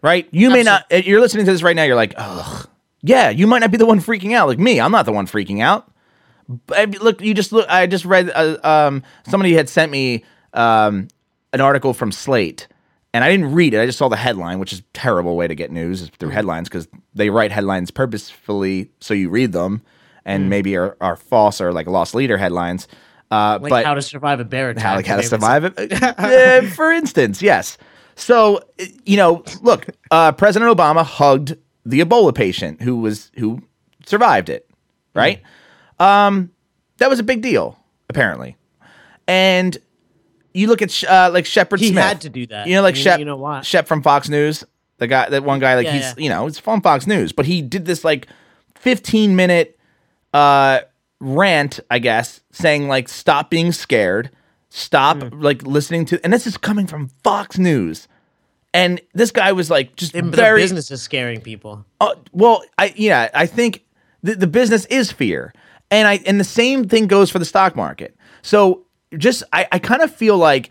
Right? 0.03 0.27
You 0.33 0.51
may 0.51 0.63
not 0.65 0.87
you're 1.07 1.21
listening 1.21 1.45
to 1.47 1.53
this 1.53 1.63
right 1.63 1.77
now 1.77 1.85
you're 1.85 1.95
like, 1.97 2.15
"Ugh." 2.17 2.69
Yeah, 3.03 3.31
you 3.31 3.47
might 3.47 3.59
not 3.61 3.71
be 3.71 3.77
the 3.77 3.87
one 3.87 4.01
freaking 4.01 4.33
out 4.35 4.49
like 4.49 4.59
me. 4.59 4.81
I'm 4.81 4.93
not 4.93 5.07
the 5.07 5.13
one 5.13 5.27
freaking 5.27 5.61
out. 5.61 5.91
But 6.67 7.01
look, 7.01 7.21
you 7.21 7.35
just 7.35 7.53
look 7.53 7.67
I 7.69 7.87
just 7.87 8.05
read 8.05 8.31
uh, 8.35 8.57
um 8.65 9.03
somebody 9.29 9.55
had 9.55 9.69
sent 9.69 9.93
me 9.93 10.25
um 10.55 11.09
an 11.53 11.61
article 11.61 11.95
from 11.95 12.11
Slate 12.13 12.67
and 13.15 13.23
I 13.25 13.31
didn't 13.31 13.55
read 13.55 13.75
it. 13.75 13.81
I 13.81 13.87
just 13.87 13.99
saw 13.99 14.09
the 14.09 14.17
headline, 14.17 14.59
which 14.59 14.73
is 14.73 14.81
a 14.81 14.85
terrible 14.95 15.37
way 15.37 15.47
to 15.47 15.55
get 15.55 15.71
news 15.71 16.03
is 16.03 16.09
through 16.19 16.31
headlines 16.31 16.69
because 16.69 16.89
they 17.15 17.31
write 17.31 17.51
headlines 17.53 17.91
purposefully 17.91 18.91
so 19.01 19.15
you 19.15 19.29
read 19.29 19.53
them 19.53 19.83
and 20.25 20.49
maybe 20.49 20.77
are, 20.77 20.97
are 21.01 21.17
false 21.17 21.61
or 21.61 21.73
like 21.73 21.87
lost 21.87 22.15
leader 22.15 22.39
headlines. 22.39 22.89
Uh, 23.31 23.59
Like 23.61 23.71
but 23.71 23.85
how 23.85 23.95
to 23.95 24.03
survive 24.03 24.41
a 24.41 24.45
bear 24.45 24.71
attack. 24.71 24.83
how, 24.85 24.97
like 24.97 25.07
how 25.07 25.17
to 25.17 25.23
survive 25.23 25.65
it. 25.65 25.75
Uh, 26.03 26.63
for 26.75 26.93
instance, 26.93 27.43
yes. 27.43 27.77
So 28.15 28.61
you 29.05 29.17
know, 29.17 29.43
look, 29.63 29.87
uh, 30.11 30.33
President 30.33 30.71
Obama 30.77 31.05
hugged 31.05 31.57
the 31.85 32.01
Ebola 32.01 32.35
patient 32.35 32.83
who 32.83 32.97
was 32.99 33.31
who 33.39 33.61
survived 34.07 34.49
it, 34.49 34.69
right? 35.15 35.43
Um, 35.99 36.51
that 36.99 37.09
was 37.11 37.19
a 37.19 37.23
big 37.23 37.41
deal, 37.43 37.79
apparently. 38.09 38.57
And 39.27 39.77
you 40.55 40.67
look 40.69 40.83
at 40.83 40.91
Sh- 40.91 41.05
uh, 41.09 41.31
like 41.33 41.47
Shepard 41.47 41.81
He 41.81 41.89
Smith. 41.89 42.05
had 42.05 42.21
to 42.23 42.29
do 42.29 42.47
that. 42.47 42.67
You 42.67 42.75
know, 42.77 42.83
like 42.83 42.97
You- 42.97 43.03
Shep, 43.03 43.19
you 43.19 43.25
know 43.25 43.37
why? 43.37 43.61
Shep 43.63 43.87
from 43.87 44.03
Fox 44.03 44.29
News, 44.29 44.65
the 44.99 45.07
guy, 45.07 45.29
that 45.29 45.45
one 45.45 45.59
guy, 45.59 45.75
like 45.75 45.87
Yeah, 45.87 45.93
he's 45.93 46.03
yeah. 46.03 46.15
you 46.19 46.29
know, 46.29 46.47
it's 46.47 46.59
from 46.59 46.81
Fox 46.83 47.07
News, 47.07 47.33
but 47.33 47.47
he 47.47 47.63
did 47.63 47.85
this 47.87 48.05
like 48.05 48.27
fifteen 48.75 49.37
minute 49.37 49.79
uh 50.35 50.81
rant, 51.21 51.79
I 51.91 51.99
guess, 51.99 52.41
saying 52.51 52.89
like 52.89 53.09
stop 53.09 53.49
being 53.51 53.73
scared, 53.73 54.31
stop 54.71 55.23
Hmm. 55.23 55.41
like 55.41 55.63
listening 55.63 56.05
to, 56.07 56.21
and 56.25 56.33
this 56.33 56.47
is 56.47 56.57
coming 56.57 56.87
from 56.87 57.11
Fox 57.23 57.59
News. 57.59 58.09
And 58.75 59.01
this 59.13 59.31
guy 59.31 59.53
was 59.53 59.69
like 59.71 59.97
just 59.97 60.15
Their 60.15 60.23
very 60.23 60.63
business 60.63 60.91
is 60.91 61.03
scaring 61.03 61.41
people. 61.43 61.85
uh, 62.01 62.15
well, 62.33 62.63
I 62.79 62.93
yeah, 62.97 63.29
I 63.35 63.45
think 63.47 63.85
the, 64.23 64.35
the 64.35 64.47
business 64.47 64.87
is 64.87 65.13
fear, 65.13 65.53
and 65.91 66.09
I 66.09 66.21
and 66.27 66.41
the 66.41 66.45
same 66.45 66.89
thing 66.89 67.07
goes 67.07 67.31
for 67.31 67.39
the 67.39 67.45
stock 67.45 67.77
market. 67.77 68.17
So 68.41 68.87
just 69.17 69.43
I, 69.53 69.67
I 69.73 69.79
kind 69.79 70.03
of 70.03 70.15
feel 70.15 70.37
like 70.39 70.71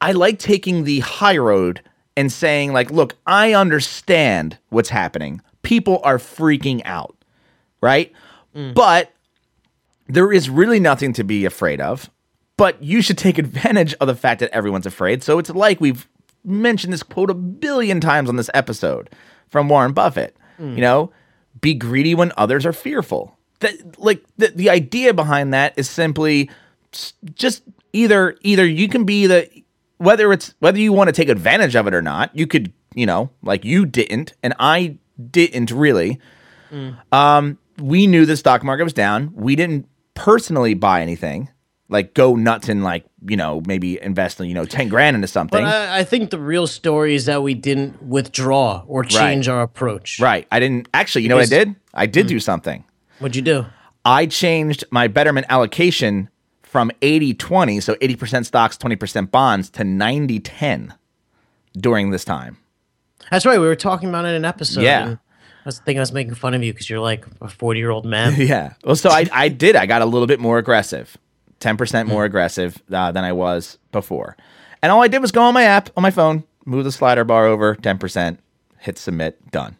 I 0.00 0.12
like 0.12 0.38
taking 0.38 0.84
the 0.84 1.00
high 1.00 1.36
road 1.36 1.82
and 2.16 2.32
saying 2.32 2.72
like, 2.72 2.90
look, 2.90 3.16
I 3.26 3.54
understand 3.54 4.58
what's 4.70 4.88
happening. 4.88 5.40
People 5.62 6.00
are 6.04 6.18
freaking 6.18 6.82
out, 6.84 7.16
right? 7.80 8.12
Mm. 8.54 8.74
But 8.74 9.12
there 10.08 10.32
is 10.32 10.48
really 10.48 10.80
nothing 10.80 11.12
to 11.14 11.24
be 11.24 11.44
afraid 11.44 11.80
of, 11.80 12.10
but 12.56 12.82
you 12.82 13.02
should 13.02 13.18
take 13.18 13.38
advantage 13.38 13.94
of 14.00 14.08
the 14.08 14.14
fact 14.14 14.40
that 14.40 14.50
everyone's 14.50 14.86
afraid. 14.86 15.22
So 15.22 15.38
it's 15.38 15.50
like 15.50 15.80
we've 15.80 16.08
mentioned 16.44 16.92
this 16.92 17.02
quote 17.02 17.30
a 17.30 17.34
billion 17.34 18.00
times 18.00 18.28
on 18.28 18.36
this 18.36 18.50
episode 18.54 19.10
from 19.48 19.68
Warren 19.68 19.92
Buffett. 19.92 20.36
Mm. 20.58 20.74
You 20.74 20.80
know, 20.80 21.12
be 21.60 21.74
greedy 21.74 22.14
when 22.14 22.32
others 22.36 22.64
are 22.66 22.72
fearful. 22.72 23.36
That 23.60 23.98
like 23.98 24.24
the, 24.36 24.48
the 24.48 24.70
idea 24.70 25.12
behind 25.12 25.52
that 25.52 25.74
is 25.76 25.90
simply 25.90 26.50
just 27.34 27.62
either 27.92 28.36
either 28.42 28.66
you 28.66 28.88
can 28.88 29.04
be 29.04 29.26
the 29.26 29.48
whether 29.98 30.32
it's 30.32 30.54
whether 30.60 30.78
you 30.78 30.92
want 30.92 31.08
to 31.08 31.12
take 31.12 31.28
advantage 31.28 31.74
of 31.74 31.86
it 31.86 31.94
or 31.94 32.02
not, 32.02 32.34
you 32.36 32.46
could, 32.46 32.72
you 32.94 33.06
know, 33.06 33.30
like 33.42 33.64
you 33.64 33.84
didn't 33.86 34.34
and 34.42 34.54
I 34.58 34.98
didn't 35.30 35.70
really. 35.70 36.20
Um 37.12 37.58
we 37.80 38.06
knew 38.06 38.26
the 38.26 38.36
stock 38.36 38.62
market 38.64 38.84
was 38.84 38.92
down. 38.92 39.32
We 39.34 39.56
didn't 39.56 39.88
personally 40.14 40.74
buy 40.74 41.02
anything. 41.02 41.48
Like 41.90 42.12
go 42.12 42.36
nuts 42.36 42.68
and 42.68 42.84
like, 42.84 43.06
you 43.26 43.36
know, 43.36 43.62
maybe 43.66 44.00
invest 44.02 44.40
you 44.40 44.52
know 44.52 44.64
10 44.66 44.88
grand 44.88 45.14
into 45.16 45.26
something. 45.28 45.64
But 45.64 45.72
I, 45.72 46.00
I 46.00 46.04
think 46.04 46.30
the 46.30 46.38
real 46.38 46.66
story 46.66 47.14
is 47.14 47.24
that 47.26 47.42
we 47.42 47.54
didn't 47.54 48.02
withdraw 48.02 48.84
or 48.86 49.04
change 49.04 49.48
our 49.48 49.62
approach. 49.62 50.20
right. 50.20 50.46
I 50.52 50.60
didn't 50.60 50.88
actually, 50.92 51.22
you 51.22 51.30
know 51.30 51.36
what 51.36 51.46
I 51.46 51.64
did? 51.64 51.74
I 51.94 52.06
did 52.06 52.26
do 52.26 52.40
something. 52.40 52.84
What'd 53.20 53.34
you 53.36 53.42
do? 53.42 53.66
I 54.04 54.26
changed 54.26 54.84
my 54.90 55.08
betterment 55.08 55.46
allocation 55.48 56.28
from 56.68 56.90
80 57.00 57.34
20, 57.34 57.80
so 57.80 57.94
80% 57.94 58.44
stocks, 58.44 58.76
20% 58.76 59.30
bonds, 59.30 59.70
to 59.70 59.84
90 59.84 60.40
10 60.40 60.94
during 61.76 62.10
this 62.10 62.24
time. 62.24 62.58
That's 63.30 63.46
right. 63.46 63.58
We 63.58 63.66
were 63.66 63.76
talking 63.76 64.08
about 64.08 64.26
it 64.26 64.28
in 64.28 64.34
an 64.36 64.44
episode. 64.44 64.82
Yeah. 64.82 65.16
I 65.16 65.18
was 65.64 65.78
thinking 65.78 65.98
I 65.98 66.02
was 66.02 66.12
making 66.12 66.34
fun 66.34 66.54
of 66.54 66.62
you 66.62 66.72
because 66.72 66.88
you're 66.88 67.00
like 67.00 67.26
a 67.40 67.48
40 67.48 67.80
year 67.80 67.90
old 67.90 68.04
man. 68.04 68.34
Yeah. 68.38 68.74
Well, 68.84 68.96
so 68.96 69.10
I, 69.10 69.26
I 69.32 69.48
did. 69.64 69.76
I 69.76 69.86
got 69.86 70.02
a 70.02 70.06
little 70.06 70.26
bit 70.26 70.40
more 70.40 70.58
aggressive, 70.58 71.16
10% 71.60 72.06
more 72.06 72.24
aggressive 72.24 72.82
uh, 72.92 73.12
than 73.12 73.24
I 73.24 73.32
was 73.32 73.78
before. 73.90 74.36
And 74.82 74.92
all 74.92 75.02
I 75.02 75.08
did 75.08 75.20
was 75.20 75.32
go 75.32 75.42
on 75.42 75.54
my 75.54 75.64
app, 75.64 75.90
on 75.96 76.02
my 76.02 76.10
phone, 76.10 76.44
move 76.64 76.84
the 76.84 76.92
slider 76.92 77.24
bar 77.24 77.46
over, 77.46 77.74
10%, 77.76 78.38
hit 78.78 78.98
submit, 78.98 79.50
done. 79.50 79.76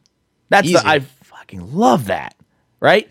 That's 0.48 0.72
the, 0.72 0.82
I 0.84 1.00
fucking 1.00 1.74
love 1.74 2.06
that. 2.06 2.34
Right? 2.80 3.08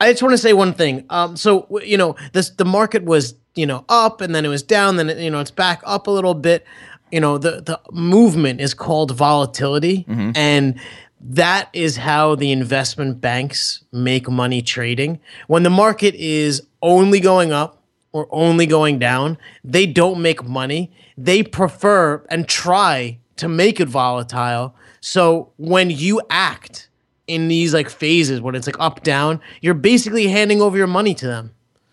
I 0.00 0.10
just 0.12 0.22
want 0.22 0.32
to 0.32 0.38
say 0.38 0.52
one 0.52 0.72
thing. 0.72 1.04
Um, 1.10 1.36
so 1.36 1.66
you 1.84 1.96
know, 1.96 2.16
this 2.32 2.50
the 2.50 2.64
market 2.64 3.04
was 3.04 3.34
you 3.54 3.66
know 3.66 3.84
up 3.88 4.20
and 4.20 4.34
then 4.34 4.44
it 4.44 4.48
was 4.48 4.62
down. 4.62 4.96
Then 4.96 5.10
it, 5.10 5.18
you 5.18 5.30
know 5.30 5.40
it's 5.40 5.50
back 5.50 5.80
up 5.84 6.06
a 6.06 6.10
little 6.10 6.34
bit. 6.34 6.64
You 7.10 7.20
know 7.20 7.38
the 7.38 7.60
the 7.60 7.80
movement 7.92 8.60
is 8.60 8.74
called 8.74 9.16
volatility, 9.16 10.04
and 10.36 10.78
that 11.20 11.70
is 11.72 11.96
how 11.96 12.34
the 12.34 12.52
investment 12.52 13.20
banks 13.20 13.82
make 13.92 14.28
money 14.28 14.60
trading. 14.60 15.20
When 15.46 15.62
the 15.62 15.70
market 15.70 16.14
is 16.16 16.62
only 16.82 17.20
going 17.20 17.52
up 17.52 17.82
or 18.12 18.28
only 18.30 18.66
going 18.66 18.98
down, 18.98 19.38
they 19.62 19.86
don't 19.86 20.20
make 20.20 20.44
money. 20.44 20.92
They 21.16 21.42
prefer 21.42 22.24
and 22.28 22.46
try 22.48 23.18
to 23.36 23.48
make 23.48 23.80
it 23.80 23.88
volatile. 23.88 24.74
So 25.00 25.52
when 25.56 25.90
you 25.90 26.20
act 26.30 26.88
in 27.26 27.48
these 27.48 27.72
like 27.72 27.88
phases 27.88 28.40
when 28.40 28.54
it's 28.54 28.66
like 28.66 28.78
up 28.78 29.02
down 29.02 29.40
you're 29.60 29.74
basically 29.74 30.26
handing 30.28 30.60
over 30.60 30.76
your 30.76 30.86
money 30.86 31.14
to 31.14 31.26
them 31.26 31.50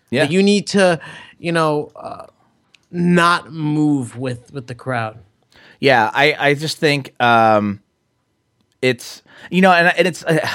Yeah. 0.10 0.24
Like, 0.24 0.32
you 0.32 0.44
need 0.44 0.68
to 0.68 1.00
you 1.40 1.52
know 1.52 1.92
uh, 1.96 2.28
not 2.92 3.52
move 3.52 4.18
with 4.18 4.52
with 4.54 4.68
the 4.68 4.76
crowd 4.76 5.18
Yeah, 5.80 6.12
I, 6.14 6.36
I 6.38 6.54
just 6.54 6.78
think 6.78 7.14
um, 7.20 7.82
it's 8.82 9.24
you 9.50 9.62
know, 9.62 9.72
and, 9.72 9.98
and 9.98 10.08
it's 10.08 10.24
uh, 10.24 10.48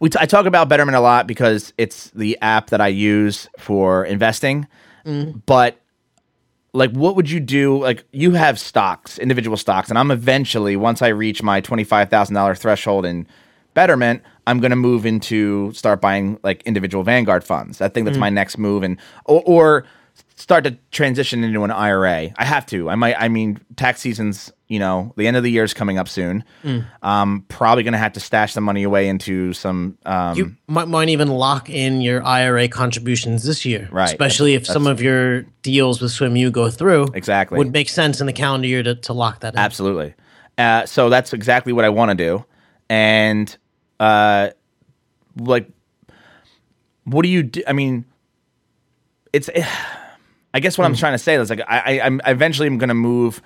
we 0.00 0.10
t- 0.10 0.18
I 0.20 0.26
talk 0.26 0.46
about 0.46 0.68
Betterment 0.68 0.96
a 0.96 1.00
lot 1.00 1.26
because 1.26 1.72
it's 1.76 2.10
the 2.10 2.38
app 2.40 2.70
that 2.70 2.80
I 2.80 2.88
use 2.88 3.48
for 3.58 4.04
investing. 4.04 4.68
But 5.46 5.80
like, 6.72 6.90
what 6.92 7.16
would 7.16 7.28
you 7.30 7.40
do? 7.40 7.78
Like, 7.78 8.04
you 8.12 8.32
have 8.32 8.58
stocks, 8.58 9.18
individual 9.18 9.56
stocks, 9.56 9.90
and 9.90 9.98
I'm 9.98 10.10
eventually 10.10 10.76
once 10.76 11.02
I 11.02 11.08
reach 11.08 11.42
my 11.42 11.60
twenty 11.60 11.84
five 11.84 12.08
thousand 12.08 12.34
dollar 12.34 12.54
threshold 12.54 13.04
in 13.04 13.26
Betterment, 13.74 14.22
I'm 14.46 14.60
going 14.60 14.70
to 14.70 14.76
move 14.76 15.04
into 15.04 15.72
start 15.72 16.00
buying 16.00 16.38
like 16.42 16.62
individual 16.62 17.04
Vanguard 17.04 17.44
funds. 17.44 17.80
I 17.80 17.88
think 17.88 18.06
that's 18.06 18.18
my 18.18 18.30
next 18.30 18.56
move, 18.58 18.82
and 18.82 18.98
or, 19.24 19.42
or 19.44 19.84
start 20.36 20.64
to 20.64 20.76
transition 20.90 21.44
into 21.44 21.62
an 21.64 21.70
IRA. 21.70 22.30
I 22.36 22.44
have 22.44 22.66
to. 22.66 22.88
I 22.90 22.94
might. 22.94 23.16
I 23.18 23.28
mean, 23.28 23.58
tax 23.76 24.00
season's 24.00 24.52
you 24.68 24.78
know 24.78 25.12
the 25.16 25.26
end 25.26 25.36
of 25.36 25.42
the 25.42 25.50
year 25.50 25.64
is 25.64 25.74
coming 25.74 25.98
up 25.98 26.08
soon. 26.08 26.44
Um, 27.02 27.44
probably 27.48 27.82
going 27.82 27.92
to 27.92 27.98
have 27.98 28.12
to 28.14 28.20
stash 28.20 28.52
some 28.52 28.64
money 28.64 28.82
away 28.82 29.08
into 29.08 29.52
some. 29.52 29.98
Um, 30.06 30.36
you 30.36 30.56
might, 30.66 30.88
might 30.88 31.08
even 31.08 31.28
lock 31.28 31.68
in 31.68 32.00
your 32.00 32.24
ira 32.24 32.68
contributions 32.68 33.44
this 33.44 33.64
year 33.64 33.88
Right. 33.92 34.08
especially 34.08 34.54
if 34.54 34.66
some 34.66 34.86
of 34.86 35.02
your 35.02 35.42
deals 35.62 36.00
with 36.00 36.12
swimu 36.12 36.50
go 36.50 36.70
through 36.70 37.08
Exactly. 37.14 37.58
would 37.58 37.72
make 37.72 37.88
sense 37.88 38.20
in 38.20 38.26
the 38.26 38.32
calendar 38.32 38.66
year 38.66 38.82
to, 38.82 38.94
to 38.94 39.12
lock 39.12 39.40
that 39.40 39.54
in 39.54 39.58
Absolutely. 39.58 40.14
Uh, 40.56 40.86
so 40.86 41.08
that's 41.08 41.32
exactly 41.32 41.72
what 41.72 41.84
I 41.84 41.88
want 41.90 42.10
to 42.10 42.14
do. 42.14 42.44
And 42.88 43.54
uh, 44.00 44.50
like, 45.36 45.68
what 47.04 47.22
do 47.22 47.28
you 47.28 47.42
do? 47.42 47.62
I 47.66 47.72
mean, 47.72 48.04
it's. 49.32 49.48
Eh, 49.52 49.66
I 50.54 50.60
guess 50.60 50.78
what 50.78 50.84
I'm 50.84 50.92
hmm. 50.92 50.98
trying 50.98 51.14
to 51.14 51.18
say 51.18 51.34
is 51.34 51.50
like 51.50 51.60
I, 51.66 51.98
I 51.98 52.00
I'm 52.06 52.20
eventually 52.26 52.68
I'm 52.68 52.78
going 52.78 52.88
to 52.88 52.94
move 52.94 53.42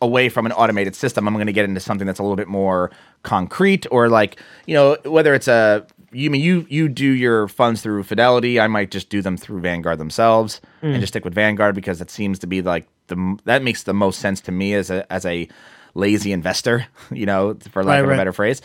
away 0.00 0.28
from 0.28 0.46
an 0.46 0.52
automated 0.52 0.94
system. 0.94 1.26
I'm 1.26 1.34
going 1.34 1.48
to 1.48 1.52
get 1.52 1.64
into 1.64 1.80
something 1.80 2.06
that's 2.06 2.20
a 2.20 2.22
little 2.22 2.36
bit 2.36 2.46
more 2.46 2.92
concrete, 3.24 3.84
or 3.90 4.08
like 4.08 4.40
you 4.66 4.74
know 4.74 4.96
whether 5.04 5.34
it's 5.34 5.48
a 5.48 5.84
you 6.12 6.30
mean 6.30 6.40
you 6.40 6.64
you 6.68 6.88
do 6.88 7.06
your 7.06 7.48
funds 7.48 7.82
through 7.82 8.04
Fidelity. 8.04 8.60
I 8.60 8.68
might 8.68 8.92
just 8.92 9.08
do 9.08 9.22
them 9.22 9.36
through 9.36 9.60
Vanguard 9.60 9.98
themselves 9.98 10.60
and 10.82 10.94
hmm. 10.94 11.00
just 11.00 11.12
stick 11.12 11.24
with 11.24 11.34
Vanguard 11.34 11.74
because 11.74 11.98
that 11.98 12.10
seems 12.10 12.38
to 12.38 12.46
be 12.46 12.62
like 12.62 12.86
the 13.08 13.38
that 13.44 13.64
makes 13.64 13.82
the 13.82 13.94
most 13.94 14.20
sense 14.20 14.40
to 14.42 14.52
me 14.52 14.74
as 14.74 14.88
a 14.88 15.10
as 15.12 15.26
a 15.26 15.48
lazy 15.94 16.32
investor. 16.32 16.86
You 17.10 17.26
know, 17.26 17.56
for 17.70 17.82
lack 17.82 17.94
Right, 17.94 18.00
of 18.00 18.08
right. 18.08 18.14
a 18.14 18.18
better 18.18 18.32
phrase. 18.32 18.62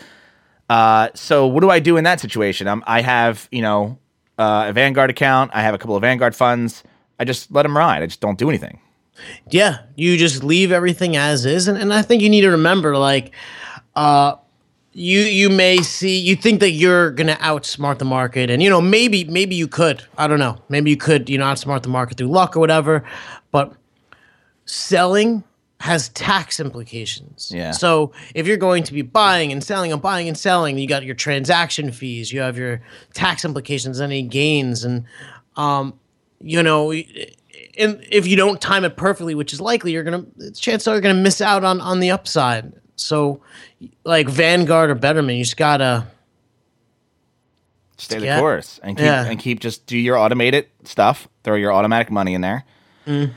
Uh, 0.68 1.08
so 1.14 1.46
what 1.46 1.60
do 1.60 1.70
I 1.70 1.80
do 1.80 1.96
in 1.96 2.04
that 2.04 2.20
situation? 2.20 2.68
Um, 2.68 2.84
I 2.86 3.00
have 3.00 3.48
you 3.50 3.62
know 3.62 3.98
uh, 4.38 4.66
a 4.68 4.72
Vanguard 4.72 5.10
account. 5.10 5.50
I 5.54 5.62
have 5.62 5.74
a 5.74 5.78
couple 5.78 5.96
of 5.96 6.02
Vanguard 6.02 6.34
funds. 6.34 6.82
I 7.18 7.24
just 7.24 7.50
let 7.50 7.62
them 7.62 7.76
ride. 7.76 8.02
I 8.02 8.06
just 8.06 8.20
don't 8.20 8.38
do 8.38 8.48
anything. 8.48 8.80
Yeah, 9.50 9.78
you 9.96 10.16
just 10.16 10.44
leave 10.44 10.70
everything 10.70 11.16
as 11.16 11.44
is, 11.44 11.66
and, 11.66 11.76
and 11.76 11.92
I 11.92 12.02
think 12.02 12.22
you 12.22 12.30
need 12.30 12.42
to 12.42 12.50
remember, 12.50 12.96
like, 12.96 13.32
uh, 13.96 14.36
you 14.92 15.20
you 15.20 15.50
may 15.50 15.78
see 15.78 16.18
you 16.18 16.36
think 16.36 16.60
that 16.60 16.70
you're 16.70 17.10
gonna 17.10 17.36
outsmart 17.36 17.98
the 17.98 18.04
market, 18.04 18.50
and 18.50 18.62
you 18.62 18.70
know 18.70 18.80
maybe 18.80 19.24
maybe 19.24 19.54
you 19.54 19.68
could. 19.68 20.04
I 20.16 20.26
don't 20.26 20.38
know. 20.38 20.60
Maybe 20.68 20.90
you 20.90 20.96
could 20.96 21.28
you 21.28 21.38
know 21.38 21.46
outsmart 21.46 21.82
the 21.82 21.88
market 21.88 22.18
through 22.18 22.28
luck 22.28 22.56
or 22.56 22.60
whatever, 22.60 23.04
but 23.50 23.74
selling 24.66 25.44
has 25.80 26.08
tax 26.10 26.58
implications. 26.58 27.52
Yeah. 27.54 27.70
So 27.70 28.12
if 28.34 28.46
you're 28.46 28.56
going 28.56 28.82
to 28.84 28.92
be 28.92 29.02
buying 29.02 29.52
and 29.52 29.62
selling 29.62 29.92
and 29.92 30.02
buying 30.02 30.26
and 30.28 30.36
selling, 30.36 30.76
you 30.76 30.88
got 30.88 31.04
your 31.04 31.14
transaction 31.14 31.92
fees, 31.92 32.32
you 32.32 32.40
have 32.40 32.58
your 32.58 32.82
tax 33.14 33.44
implications, 33.44 34.00
any 34.00 34.22
gains, 34.22 34.84
and 34.84 35.04
um, 35.56 35.94
you 36.40 36.62
know, 36.62 36.90
and 36.92 38.04
if 38.10 38.26
you 38.26 38.36
don't 38.36 38.60
time 38.60 38.84
it 38.84 38.96
perfectly, 38.96 39.34
which 39.36 39.52
is 39.52 39.60
likely, 39.60 39.92
you're 39.92 40.02
gonna 40.04 40.24
chances 40.56 40.88
are 40.88 40.94
you're 40.94 41.00
gonna 41.00 41.14
miss 41.14 41.40
out 41.40 41.62
on 41.64 41.80
on 41.80 42.00
the 42.00 42.10
upside. 42.10 42.72
So, 42.96 43.40
like 44.04 44.28
Vanguard 44.28 44.90
or 44.90 44.96
Betterment, 44.96 45.38
you 45.38 45.44
just 45.44 45.56
gotta 45.56 46.06
Stay 48.00 48.18
the 48.20 48.26
Yeah. 48.26 48.38
course 48.38 48.78
and 48.82 48.96
keep 48.96 49.04
Yeah. 49.04 49.24
and 49.24 49.38
keep 49.40 49.58
just 49.58 49.86
do 49.86 49.98
your 49.98 50.16
automated 50.16 50.66
stuff. 50.84 51.26
Throw 51.42 51.56
your 51.56 51.72
automatic 51.72 52.10
money 52.12 52.34
in 52.34 52.40
there. 52.40 52.64
Mm. 53.06 53.32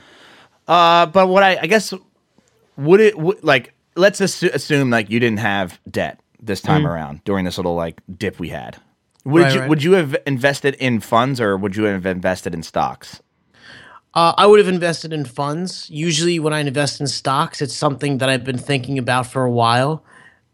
Uh, 0.68 1.08
but 1.08 1.28
what 1.28 1.42
I 1.42 1.58
I 1.62 1.66
guess 1.68 1.94
would 2.78 3.00
it 3.00 3.18
would, 3.18 3.44
like 3.44 3.74
let's 3.96 4.20
assu- 4.20 4.54
assume 4.54 4.90
like 4.90 5.10
you 5.10 5.20
didn't 5.20 5.40
have 5.40 5.80
debt 5.90 6.20
this 6.42 6.62
time 6.62 6.88
around 6.88 7.24
during 7.24 7.46
this 7.46 7.58
little 7.58 7.76
like 7.76 8.02
dip 8.18 8.40
we 8.40 8.50
had. 8.50 8.78
Would 9.26 9.42
Mm. 9.42 9.44
Right, 9.44 9.54
you 9.54 9.60
right. 9.62 9.70
would 9.70 9.84
you 9.84 9.92
have 9.94 10.16
invested 10.26 10.76
in 10.76 11.00
funds 11.00 11.40
or 11.40 11.56
would 11.58 11.76
you 11.76 11.84
have 11.84 12.06
invested 12.06 12.54
in 12.54 12.64
stocks? 12.64 13.22
Uh, 14.14 14.34
I 14.38 14.46
would 14.46 14.60
have 14.60 14.68
invested 14.68 15.14
in 15.14 15.24
funds. 15.24 15.90
Usually, 15.90 16.38
when 16.40 16.52
I 16.54 16.60
invest 16.60 17.00
in 17.00 17.08
stocks, 17.08 17.62
it's 17.62 17.74
something 17.76 18.18
that 18.18 18.28
I've 18.30 18.44
been 18.44 18.58
thinking 18.58 18.98
about 18.98 19.26
for 19.28 19.44
a 19.44 19.52
while. 19.52 20.04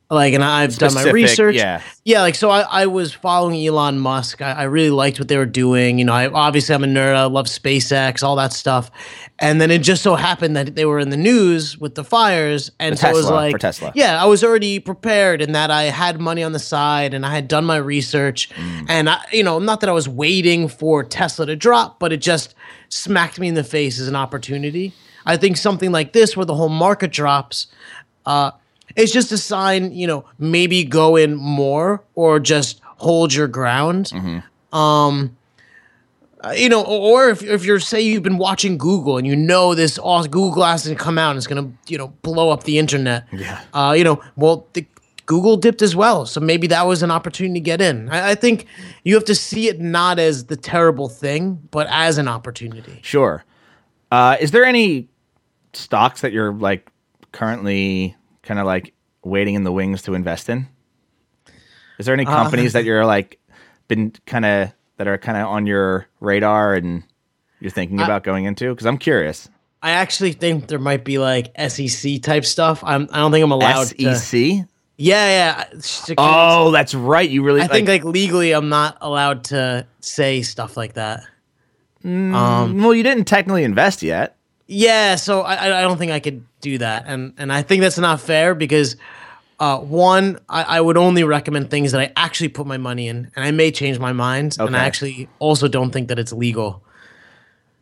Like, 0.10 0.34
and 0.34 0.42
I've 0.44 0.78
done 0.78 0.94
my 0.94 1.04
research. 1.12 1.56
yeah. 1.56 1.82
yeah. 2.06 2.22
Like, 2.22 2.36
so 2.36 2.50
I, 2.50 2.62
I 2.62 2.86
was 2.86 3.14
following 3.14 3.66
Elon 3.68 4.00
Musk. 4.00 4.42
I, 4.42 4.54
I 4.54 4.64
really 4.64 4.90
liked 4.90 5.20
what 5.20 5.28
they 5.28 5.36
were 5.38 5.46
doing. 5.46 6.00
You 6.00 6.06
know, 6.06 6.14
I 6.14 6.30
obviously 6.30 6.74
I'm 6.76 6.86
a 6.86 6.88
nerd. 6.88 7.14
I 7.14 7.26
love 7.26 7.48
SpaceX, 7.48 8.24
all 8.24 8.38
that 8.38 8.54
stuff. 8.54 8.90
And 9.40 9.60
then 9.60 9.70
it 9.70 9.80
just 9.80 10.04
so 10.04 10.16
happened 10.16 10.56
that 10.56 10.76
they 10.76 10.86
were 10.86 11.00
in 11.00 11.10
the 11.10 11.18
news 11.18 11.78
with 11.78 11.96
the 11.96 12.04
fires, 12.06 12.72
and 12.80 12.94
The 12.94 12.98
so 12.98 13.10
it 13.10 13.14
was 13.14 13.30
like, 13.30 13.52
for 13.52 13.58
Tesla. 13.60 13.92
yeah, 13.96 14.24
I 14.24 14.26
was 14.26 14.44
already 14.44 14.80
prepared 14.80 15.42
in 15.42 15.52
that 15.52 15.70
I 15.72 15.84
had 15.84 16.22
money 16.22 16.42
on 16.42 16.54
the 16.54 16.60
side 16.60 17.14
and 17.14 17.26
I 17.26 17.36
had 17.36 17.48
done 17.50 17.66
my 17.66 17.78
research. 17.78 18.50
Mm. 18.52 18.86
And 18.88 19.10
I, 19.10 19.22
you 19.34 19.44
know, 19.44 19.60
not 19.60 19.82
that 19.82 19.90
I 19.90 19.94
was 19.94 20.08
waiting 20.08 20.70
for 20.70 21.04
Tesla 21.04 21.46
to 21.48 21.56
drop, 21.56 22.00
but 22.00 22.14
it 22.14 22.22
just 22.22 22.56
smacked 22.90 23.40
me 23.40 23.50
in 23.50 23.56
the 23.56 23.64
face 23.64 24.00
as 24.00 24.08
an 24.08 24.16
opportunity. 24.16 24.94
I 25.26 25.36
think 25.36 25.58
something 25.58 25.92
like 25.92 26.14
this, 26.14 26.38
where 26.38 26.46
the 26.46 26.56
whole 26.56 26.70
market 26.70 27.12
drops, 27.12 27.68
uh, 28.26 28.52
it's 28.98 29.12
just 29.14 29.32
a 29.32 29.38
sign, 29.38 29.94
you 29.94 30.08
know, 30.08 30.26
maybe 30.40 30.84
go 30.84 31.16
in 31.16 31.36
more 31.36 32.04
or 32.16 32.40
just 32.40 32.82
hold 32.98 33.34
your 33.34 33.48
ground. 33.48 34.08
Mm-hmm. 34.08 34.78
Um, 34.78 35.38
uh, 36.44 36.52
you 36.52 36.68
know, 36.68 36.84
or 36.84 37.30
if, 37.30 37.44
if 37.44 37.64
you're 37.64 37.80
say 37.80 38.02
you've 38.02 38.24
been 38.24 38.38
watching 38.38 38.78
Google 38.78 39.18
and 39.18 39.26
you 39.26 39.36
know 39.36 39.76
this 39.76 39.98
all 39.98 40.24
Google 40.24 40.52
Glass 40.52 40.84
is 40.86 40.90
gonna 40.90 41.00
come 41.00 41.18
out 41.18 41.32
and 41.32 41.38
it's 41.38 41.48
gonna 41.48 41.72
you 41.88 41.98
know 41.98 42.10
blow 42.22 42.50
up 42.50 42.64
the 42.64 42.78
internet. 42.78 43.28
Yeah. 43.32 43.62
Uh, 43.74 43.94
you 43.98 44.04
know, 44.04 44.22
well, 44.36 44.68
the, 44.74 44.86
Google 45.26 45.58
dipped 45.58 45.82
as 45.82 45.96
well, 45.96 46.26
so 46.26 46.40
maybe 46.40 46.68
that 46.68 46.88
was 46.88 47.04
an 47.04 47.12
opportunity 47.12 47.60
to 47.60 47.64
get 47.64 47.82
in. 47.82 48.10
I, 48.10 48.32
I 48.32 48.36
think 48.36 48.66
you 49.04 49.14
have 49.16 49.26
to 49.26 49.36
see 49.36 49.68
it 49.68 49.80
not 49.80 50.20
as 50.20 50.46
the 50.46 50.56
terrible 50.56 51.10
thing, 51.10 51.60
but 51.70 51.86
as 51.90 52.18
an 52.18 52.28
opportunity. 52.28 53.00
Sure. 53.04 53.44
Uh, 54.10 54.38
is 54.40 54.52
there 54.52 54.64
any 54.64 55.10
stocks 55.74 56.22
that 56.22 56.32
you're 56.32 56.54
like 56.54 56.90
currently 57.34 58.16
kind 58.48 58.60
of 58.60 58.66
like 58.66 58.94
waiting 59.24 59.56
in 59.56 59.64
the 59.64 59.72
wings 59.72 60.02
to 60.04 60.14
invest 60.16 60.50
in? 60.50 60.68
Is 62.00 62.06
there 62.06 62.14
any 62.14 62.26
Uh, 62.26 62.32
companies 62.32 62.74
that 62.74 62.84
you're 62.90 63.06
like 63.06 63.40
been 63.88 64.14
kind 64.26 64.46
of 64.46 64.72
that 64.98 65.08
are 65.08 65.18
kind 65.18 65.38
of 65.38 65.48
on 65.48 65.68
your 65.68 66.08
radar 66.20 66.74
and 66.74 67.04
you're 67.60 67.72
thinking 67.72 68.00
about 68.02 68.24
going 68.24 68.46
into? 68.46 68.70
Because 68.74 68.86
I'm 68.88 68.98
curious. 68.98 69.50
I 69.82 69.92
actually 69.92 70.32
think 70.34 70.68
there 70.68 70.80
might 70.80 71.04
be 71.04 71.18
like 71.20 71.52
SEC 71.70 72.22
type 72.22 72.46
stuff. 72.46 72.84
I'm. 72.84 73.08
I 73.12 73.18
don't 73.20 73.32
think 73.32 73.44
I'm 73.44 73.52
allowed. 73.52 73.88
to- 73.90 74.16
SEC. 74.16 74.66
Yeah, 75.00 75.28
yeah. 75.28 75.64
Securities- 75.80 76.16
Oh, 76.18 76.72
that's 76.72 76.96
right. 76.96 77.30
You 77.30 77.44
really 77.44 77.60
I 77.62 77.66
like, 77.66 77.72
think 77.72 77.88
like 77.88 78.04
legally, 78.04 78.54
I'm 78.54 78.70
not 78.70 78.98
allowed 79.02 79.44
to 79.46 79.86
say 80.00 80.42
stuff 80.42 80.76
like 80.76 80.94
that. 80.94 81.24
Um, 82.04 82.82
well, 82.82 82.94
you 82.96 83.04
didn't 83.04 83.26
technically 83.26 83.64
invest 83.64 84.02
yet. 84.02 84.37
Yeah, 84.68 85.16
so 85.16 85.42
I, 85.42 85.80
I- 85.80 85.82
don't 85.82 85.98
think 85.98 86.12
I 86.12 86.20
could 86.20 86.44
do 86.62 86.78
that, 86.80 87.06
and 87.08 87.34
and 87.38 87.52
I 87.54 87.62
think 87.62 87.82
that's 87.82 87.98
not 87.98 88.20
fair 88.20 88.54
because, 88.54 88.98
uh, 89.60 89.78
one, 89.80 90.40
I, 90.50 90.64
I 90.64 90.82
would 90.82 90.98
only 90.98 91.24
recommend 91.24 91.70
things 91.70 91.94
that 91.94 92.02
I 92.02 92.12
actually 92.18 92.50
put 92.50 92.68
my 92.68 92.78
money 92.78 93.08
in, 93.08 93.32
and 93.36 93.46
I 93.46 93.52
may 93.52 93.72
change 93.72 93.98
my 93.98 94.12
mind, 94.12 94.58
and 94.60 94.76
I 94.76 94.84
actually 94.86 95.30
also 95.40 95.68
don't 95.70 95.92
think 95.92 96.10
that 96.10 96.20
it's 96.20 96.34
legal. 96.34 96.84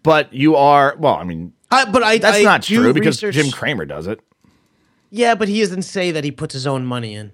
But 0.04 0.32
you 0.32 0.56
are 0.56 0.96
well. 1.00 1.16
I 1.16 1.24
mean, 1.24 1.54
I, 1.72 1.86
but 1.90 2.04
I 2.04 2.20
that's 2.20 2.38
I 2.38 2.44
not 2.44 2.62
true 2.62 2.94
because 2.94 3.22
research- 3.24 3.34
Jim 3.44 3.52
Cramer 3.52 3.86
does 3.86 4.06
it. 4.06 4.20
Yeah, 5.10 5.34
but 5.34 5.48
he 5.48 5.60
doesn't 5.62 5.84
say 5.84 6.12
that 6.12 6.24
he 6.24 6.32
puts 6.32 6.54
his 6.54 6.68
own 6.68 6.86
money 6.86 7.16
in. 7.16 7.32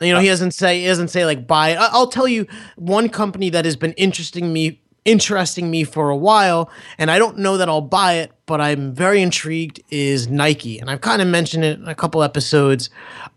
You 0.00 0.14
know, 0.14 0.20
he 0.20 0.28
doesn't 0.28 0.52
say 0.52 0.80
he 0.80 0.86
doesn't 0.86 1.08
say 1.08 1.26
like 1.26 1.46
buy. 1.46 1.74
I- 1.74 1.90
I'll 1.92 2.06
tell 2.06 2.26
you 2.26 2.46
one 2.76 3.10
company 3.10 3.50
that 3.50 3.66
has 3.66 3.76
been 3.76 3.92
interesting 3.92 4.50
me 4.54 4.80
interesting 5.04 5.70
me 5.70 5.84
for 5.84 6.10
a 6.10 6.16
while, 6.16 6.70
and 6.98 7.10
I 7.10 7.18
don't 7.18 7.38
know 7.38 7.56
that 7.56 7.68
I'll 7.68 7.80
buy 7.80 8.14
it, 8.14 8.32
but 8.46 8.60
I'm 8.60 8.92
very 8.94 9.22
intrigued. 9.22 9.80
Is 9.90 10.28
Nike, 10.28 10.78
and 10.78 10.90
I've 10.90 11.00
kind 11.00 11.22
of 11.22 11.28
mentioned 11.28 11.64
it 11.64 11.78
in 11.78 11.88
a 11.88 11.94
couple 11.94 12.22
episodes. 12.22 12.90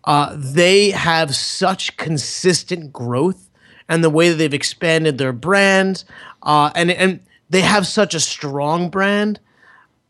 Uh, 0.04 0.36
they 0.38 0.92
have 0.92 1.36
such 1.36 1.98
consistent 1.98 2.92
growth, 2.92 3.50
and 3.88 4.04
the 4.04 4.10
way 4.10 4.30
that 4.30 4.36
they've 4.36 4.54
expanded 4.54 5.18
their 5.18 5.34
brand, 5.34 6.04
uh, 6.44 6.72
and 6.76 6.92
and 6.92 7.20
they 7.50 7.62
have 7.62 7.88
such 7.88 8.14
a 8.14 8.20
strong 8.20 8.90
brand, 8.90 9.40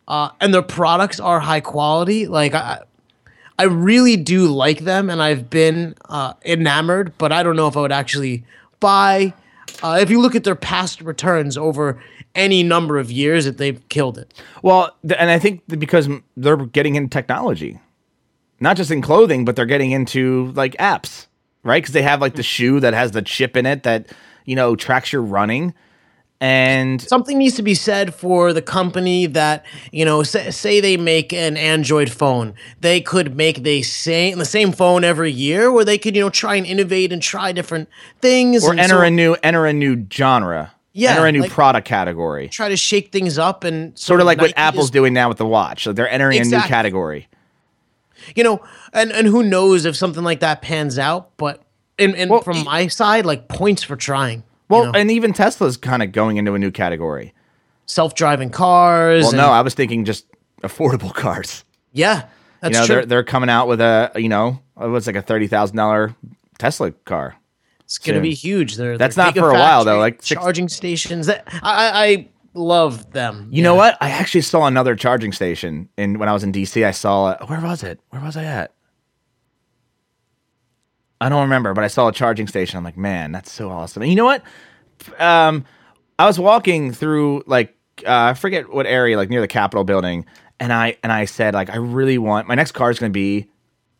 uh, 0.07 0.29
and 0.41 0.53
their 0.53 0.61
products 0.61 1.19
are 1.19 1.39
high 1.39 1.61
quality. 1.61 2.27
Like 2.27 2.53
I. 2.53 2.79
I 3.59 3.65
really 3.65 4.17
do 4.17 4.47
like 4.47 4.79
them, 4.79 5.11
and 5.11 5.21
I've 5.21 5.47
been 5.47 5.93
uh, 6.09 6.33
enamored. 6.43 7.13
But 7.19 7.31
I 7.31 7.43
don't 7.43 7.55
know 7.55 7.67
if 7.67 7.77
I 7.77 7.81
would 7.81 7.91
actually 7.91 8.45
buy. 8.79 9.35
Uh, 9.83 9.99
if 10.01 10.09
you 10.09 10.21
look 10.21 10.33
at 10.33 10.45
their 10.45 10.55
past 10.55 11.01
returns 11.01 11.57
over 11.57 12.01
any 12.35 12.63
number 12.63 12.97
of 12.97 13.11
years, 13.11 13.43
that 13.43 13.57
they've 13.57 13.87
killed 13.89 14.17
it. 14.17 14.33
Well, 14.61 14.95
and 15.03 15.29
I 15.29 15.37
think 15.37 15.61
because 15.67 16.07
they're 16.37 16.55
getting 16.55 16.95
into 16.95 17.09
technology, 17.09 17.79
not 18.61 18.77
just 18.77 18.91
in 18.91 19.01
clothing, 19.01 19.43
but 19.43 19.57
they're 19.57 19.65
getting 19.65 19.91
into 19.91 20.51
like 20.55 20.73
apps, 20.77 21.27
right? 21.63 21.83
Because 21.83 21.93
they 21.93 22.01
have 22.01 22.21
like 22.21 22.35
the 22.35 22.43
shoe 22.43 22.79
that 22.79 22.93
has 22.93 23.11
the 23.11 23.21
chip 23.21 23.57
in 23.57 23.65
it 23.65 23.83
that 23.83 24.07
you 24.45 24.55
know 24.55 24.75
tracks 24.75 25.11
your 25.11 25.21
running, 25.21 25.73
and 26.43 27.01
Something 27.01 27.37
needs 27.37 27.55
to 27.55 27.63
be 27.63 27.73
said 27.73 28.13
for 28.13 28.51
the 28.51 28.61
company 28.61 29.27
that 29.27 29.65
you 29.93 30.03
know. 30.03 30.23
Say, 30.23 30.51
say 30.51 30.81
they 30.81 30.97
make 30.97 31.31
an 31.31 31.55
Android 31.55 32.11
phone, 32.11 32.53
they 32.81 32.99
could 32.99 33.37
make 33.37 33.63
the 33.63 33.81
same 33.83 34.37
the 34.39 34.45
same 34.45 34.73
phone 34.73 35.05
every 35.05 35.31
year, 35.31 35.71
where 35.71 35.85
they 35.85 35.97
could 35.97 36.17
you 36.17 36.21
know 36.21 36.29
try 36.29 36.55
and 36.55 36.65
innovate 36.65 37.13
and 37.13 37.21
try 37.21 37.53
different 37.53 37.87
things 38.19 38.65
or 38.65 38.73
enter 38.73 38.87
so 38.89 39.01
a 39.01 39.09
new 39.09 39.37
enter 39.41 39.65
a 39.65 39.71
new 39.71 40.05
genre, 40.11 40.73
Yeah, 40.91 41.11
enter 41.11 41.27
a 41.27 41.31
new 41.31 41.41
like- 41.43 41.51
product 41.51 41.87
category, 41.87 42.49
try 42.49 42.67
to 42.67 42.75
shake 42.75 43.13
things 43.13 43.37
up 43.37 43.63
and 43.63 43.97
sort 43.97 44.19
of 44.19 44.25
like 44.25 44.41
what 44.41 44.51
Apple's 44.57 44.85
is- 44.85 44.91
doing 44.91 45.13
now 45.13 45.29
with 45.29 45.37
the 45.37 45.45
watch. 45.47 45.85
So 45.85 45.93
they're 45.93 46.09
entering 46.09 46.41
a 46.41 46.43
new 46.43 46.59
category. 46.59 47.29
you 48.35 48.43
know, 48.43 48.61
and 48.91 49.13
and 49.13 49.27
who 49.27 49.43
knows 49.43 49.85
if 49.85 49.95
something 49.95 50.23
like 50.25 50.41
that 50.41 50.61
pans 50.61 50.99
out. 50.99 51.29
But 51.37 51.63
and, 51.97 52.15
in 52.15 52.27
Well, 52.27 52.41
from 52.41 52.65
my 52.65 52.87
side, 52.87 53.25
like 53.25 53.47
points 53.47 53.81
for 53.81 53.95
trying. 53.95 54.43
Well, 54.73 54.85
you 54.87 54.91
know? 54.91 54.99
and 54.99 55.11
even 55.11 55.33
Tesla's 55.33 55.77
kind 55.77 56.03
of 56.03 56.11
going 56.11 56.37
into 56.37 56.53
a 56.53 56.59
new 56.59 56.71
category. 56.71 57.33
self-driving 57.85 58.49
cars. 58.49 59.23
Well, 59.23 59.31
and- 59.31 59.37
no, 59.37 59.47
I 59.49 59.61
was 59.61 59.73
thinking 59.73 60.05
just 60.05 60.25
affordable 60.61 61.13
cars. 61.23 61.63
yeah, 61.91 62.27
that's 62.61 62.73
you 62.75 62.79
know, 62.81 62.85
true. 62.85 62.95
they're 62.97 63.05
they're 63.05 63.23
coming 63.23 63.49
out 63.49 63.67
with 63.67 63.81
a 63.81 64.11
you 64.15 64.29
know 64.29 64.59
what's 64.75 65.07
like 65.07 65.15
a 65.15 65.21
thirty 65.21 65.47
thousand 65.47 65.77
dollar 65.77 66.15
Tesla 66.57 66.91
car. 66.91 67.35
it's 67.83 67.97
gonna 67.97 68.21
be 68.21 68.33
huge. 68.33 68.75
They're, 68.77 68.97
That's 68.97 69.15
they're 69.15 69.25
not 69.25 69.35
for 69.37 69.49
a 69.49 69.53
while, 69.53 69.83
though, 69.83 69.99
like 69.99 70.21
six- 70.23 70.41
charging 70.41 70.69
stations. 70.69 71.27
That 71.27 71.43
I, 71.61 71.89
I 71.89 72.05
I 72.05 72.27
love 72.53 73.11
them. 73.11 73.49
You 73.51 73.63
know 73.63 73.75
what? 73.75 73.97
I 73.99 74.11
actually 74.11 74.41
saw 74.41 74.65
another 74.65 74.95
charging 74.95 75.31
station 75.33 75.89
and 75.97 76.19
when 76.19 76.29
I 76.29 76.33
was 76.33 76.43
in 76.43 76.51
DC. 76.53 76.85
I 76.85 76.91
saw 76.91 77.31
it. 77.31 77.49
Where 77.49 77.59
was 77.59 77.83
it? 77.83 77.99
Where 78.11 78.21
was 78.21 78.37
I 78.37 78.43
at? 78.45 78.71
I 81.23 81.29
don't 81.29 81.43
remember, 81.43 81.73
but 81.73 81.85
I 81.85 81.87
saw 81.87 82.09
a 82.09 82.11
charging 82.11 82.47
station. 82.47 82.77
I'm 82.77 82.83
like, 82.83 82.97
man, 82.97 83.31
that's 83.31 83.49
so 83.49 83.69
awesome. 83.69 84.03
And 84.03 84.11
you 84.11 84.17
know 84.17 84.25
what? 84.25 84.43
Um, 85.17 85.63
I 86.19 86.25
was 86.25 86.37
walking 86.37 86.91
through 86.91 87.43
like 87.47 87.73
uh, 88.05 88.31
I 88.31 88.33
forget 88.33 88.73
what 88.73 88.85
area, 88.85 89.15
like 89.15 89.29
near 89.29 89.39
the 89.39 89.47
Capitol 89.47 89.85
building, 89.85 90.25
and 90.59 90.73
I 90.73 90.97
and 91.01 91.13
I 91.13 91.23
said 91.23 91.53
like 91.53 91.69
I 91.69 91.77
really 91.77 92.17
want 92.17 92.49
my 92.49 92.55
next 92.55 92.73
car 92.73 92.91
is 92.91 92.99
going 92.99 93.09
to 93.11 93.13
be 93.13 93.49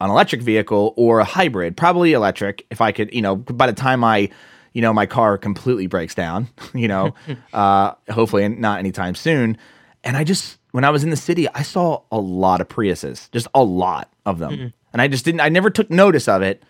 an 0.01 0.09
electric 0.09 0.41
vehicle 0.41 0.93
or 0.97 1.21
a 1.21 1.23
hybrid, 1.23 1.77
probably 1.77 2.12
electric. 2.12 2.65
If 2.69 2.81
I 2.81 2.91
could, 2.91 3.13
you 3.13 3.21
know, 3.21 3.38
by 3.38 3.67
the 3.67 3.73
time 3.73 4.03
I, 4.03 4.29
you 4.73 4.81
know, 4.81 4.91
my 4.91 5.05
car 5.05 5.38
completely 5.38 5.88
breaks 5.88 6.13
down, 6.13 6.49
you 6.73 6.89
know, 6.89 7.13
uh, 7.53 7.93
hopefully 8.09 8.49
not 8.49 8.79
anytime 8.79 9.15
soon. 9.15 9.57
And 10.03 10.17
I 10.17 10.25
just 10.25 10.57
when 10.71 10.83
I 10.83 10.89
was 10.89 11.05
in 11.05 11.09
the 11.09 11.15
city, 11.15 11.47
I 11.47 11.62
saw 11.62 12.01
a 12.12 12.19
lot 12.19 12.59
of 12.59 12.67
Priuses, 12.67 13.31
just 13.31 13.47
a 13.53 13.63
lot 13.63 14.12
of 14.25 14.39
them, 14.39 14.73
and 14.91 15.01
I 15.01 15.07
just 15.07 15.23
didn't. 15.23 15.39
I 15.39 15.47
never 15.47 15.69
took 15.69 15.89
notice 15.89 16.27
of 16.27 16.41
it, 16.41 16.63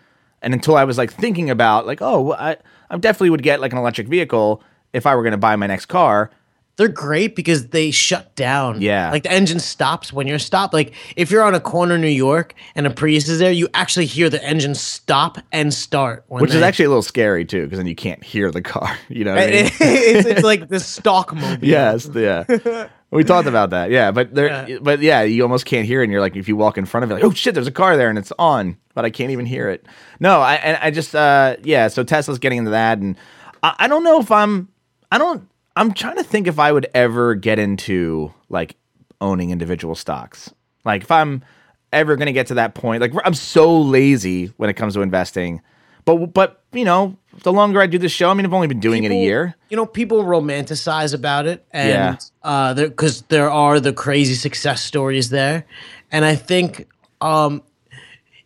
and 0.43 0.53
until 0.53 0.75
I 0.75 0.83
was 0.83 0.97
like 0.97 1.11
thinking 1.11 1.49
about 1.49 1.87
like, 1.87 2.01
oh, 2.01 2.21
well, 2.21 2.37
I 2.39 2.57
I 2.89 2.97
definitely 2.97 3.31
would 3.31 3.43
get 3.43 3.61
like 3.61 3.71
an 3.71 3.79
electric 3.79 4.07
vehicle 4.07 4.61
if 4.91 5.07
I 5.07 5.15
were 5.15 5.23
going 5.23 5.31
to 5.31 5.37
buy 5.37 5.55
my 5.55 5.67
next 5.67 5.87
car. 5.87 6.29
They're 6.75 6.87
great 6.87 7.35
because 7.35 7.67
they 7.67 7.91
shut 7.91 8.35
down. 8.35 8.81
Yeah. 8.81 9.11
Like 9.11 9.23
the 9.23 9.31
engine 9.31 9.59
stops 9.59 10.11
when 10.11 10.25
you're 10.25 10.39
stopped. 10.39 10.73
Like 10.73 10.93
if 11.15 11.29
you're 11.29 11.43
on 11.43 11.53
a 11.53 11.59
corner 11.59 11.95
in 11.95 12.01
New 12.01 12.07
York 12.07 12.55
and 12.73 12.87
a 12.87 12.89
Prius 12.89 13.29
is 13.29 13.37
there, 13.37 13.51
you 13.51 13.69
actually 13.75 14.07
hear 14.07 14.27
the 14.27 14.43
engine 14.43 14.73
stop 14.73 15.37
and 15.51 15.71
start. 15.71 16.25
When 16.29 16.41
Which 16.41 16.55
is 16.55 16.63
actually 16.63 16.85
a 16.85 16.89
little 16.89 17.03
scary 17.03 17.45
too, 17.45 17.65
because 17.65 17.77
then 17.77 17.85
you 17.85 17.93
can't 17.95 18.23
hear 18.23 18.49
the 18.49 18.61
car. 18.63 18.97
You 19.07 19.23
know 19.23 19.35
what 19.35 19.43
I 19.43 19.47
mean? 19.51 19.65
it's, 19.65 20.25
it's 20.27 20.43
like 20.43 20.67
the 20.67 20.79
stock 20.79 21.35
mobile. 21.35 21.59
yes, 21.67 22.09
yeah. 22.13 22.87
We 23.15 23.23
talked 23.23 23.47
about 23.47 23.69
that. 23.71 23.89
Yeah, 23.91 24.11
but 24.11 24.33
there, 24.33 24.67
Yeah. 24.67 24.77
but 24.81 24.99
yeah, 25.01 25.21
you 25.21 25.43
almost 25.43 25.65
can't 25.65 25.85
hear 25.85 26.01
it. 26.01 26.05
And 26.05 26.11
you're 26.11 26.21
like, 26.21 26.35
if 26.35 26.47
you 26.47 26.55
walk 26.55 26.77
in 26.77 26.85
front 26.85 27.03
of 27.03 27.11
it, 27.11 27.15
like, 27.15 27.23
oh 27.23 27.31
shit, 27.31 27.53
there's 27.53 27.67
a 27.67 27.71
car 27.71 27.95
there, 27.97 28.09
and 28.09 28.17
it's 28.17 28.31
on, 28.39 28.77
but 28.93 29.05
I 29.05 29.09
can't 29.09 29.31
even 29.31 29.45
hear 29.45 29.69
it. 29.69 29.85
No, 30.19 30.41
I, 30.41 30.55
and 30.55 30.77
I 30.81 30.91
just, 30.91 31.15
uh, 31.15 31.57
yeah. 31.63 31.87
So 31.87 32.03
Tesla's 32.03 32.39
getting 32.39 32.59
into 32.59 32.71
that, 32.71 32.97
and 32.99 33.15
I, 33.61 33.75
I 33.79 33.87
don't 33.87 34.03
know 34.03 34.19
if 34.19 34.31
I'm, 34.31 34.69
I 35.11 35.17
don't, 35.17 35.47
I'm 35.75 35.93
trying 35.93 36.17
to 36.17 36.23
think 36.23 36.47
if 36.47 36.59
I 36.59 36.71
would 36.71 36.87
ever 36.93 37.35
get 37.35 37.59
into 37.59 38.33
like 38.49 38.75
owning 39.21 39.49
individual 39.51 39.95
stocks. 39.95 40.53
Like 40.85 41.03
if 41.03 41.11
I'm 41.11 41.43
ever 41.91 42.15
going 42.15 42.25
to 42.27 42.33
get 42.33 42.47
to 42.47 42.55
that 42.55 42.73
point, 42.75 43.01
like 43.01 43.13
I'm 43.25 43.33
so 43.33 43.79
lazy 43.81 44.47
when 44.57 44.69
it 44.69 44.73
comes 44.73 44.93
to 44.95 45.01
investing. 45.01 45.61
But 46.05 46.33
but 46.33 46.61
you 46.73 46.83
know, 46.85 47.17
the 47.41 47.51
longer 47.51 47.81
I 47.81 47.87
do 47.87 47.97
this 47.97 48.11
show, 48.11 48.29
I 48.29 48.33
mean, 48.33 48.45
I've 48.45 48.53
only 48.53 48.67
been 48.67 48.79
doing 48.79 49.03
it 49.03 49.11
a 49.11 49.15
year. 49.15 49.55
You 49.69 49.77
know, 49.77 49.85
people 49.85 50.23
romanticize 50.23 51.13
about 51.13 51.45
it, 51.47 51.65
and 51.71 51.89
Yeah. 51.89 52.15
uh, 52.43 52.73
because 52.75 53.23
there 53.23 53.49
are 53.49 53.79
the 53.79 53.91
crazy 53.93 54.35
success 54.35 54.83
stories 54.83 55.29
there, 55.29 55.65
and 56.11 56.23
I 56.25 56.35
think 56.35 56.87
um, 57.21 57.63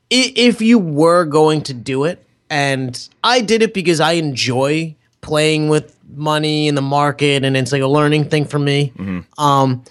if 0.09 0.61
you 0.61 0.79
were 0.79 1.25
going 1.25 1.61
to 1.63 1.73
do 1.73 2.05
it, 2.05 2.23
and 2.49 3.07
I 3.23 3.41
did 3.41 3.61
it 3.61 3.73
because 3.73 3.99
I 3.99 4.13
enjoy 4.13 4.95
playing 5.21 5.67
with 5.67 5.97
money 6.15 6.67
in 6.67 6.75
the 6.75 6.81
market, 6.81 7.43
and 7.43 7.57
it's 7.57 7.71
like 7.71 7.81
a 7.81 7.87
learning 7.87 8.29
thing 8.29 8.45
for 8.45 8.59
me. 8.59 8.93
Mm-hmm. 8.95 9.43
Um, 9.43 9.83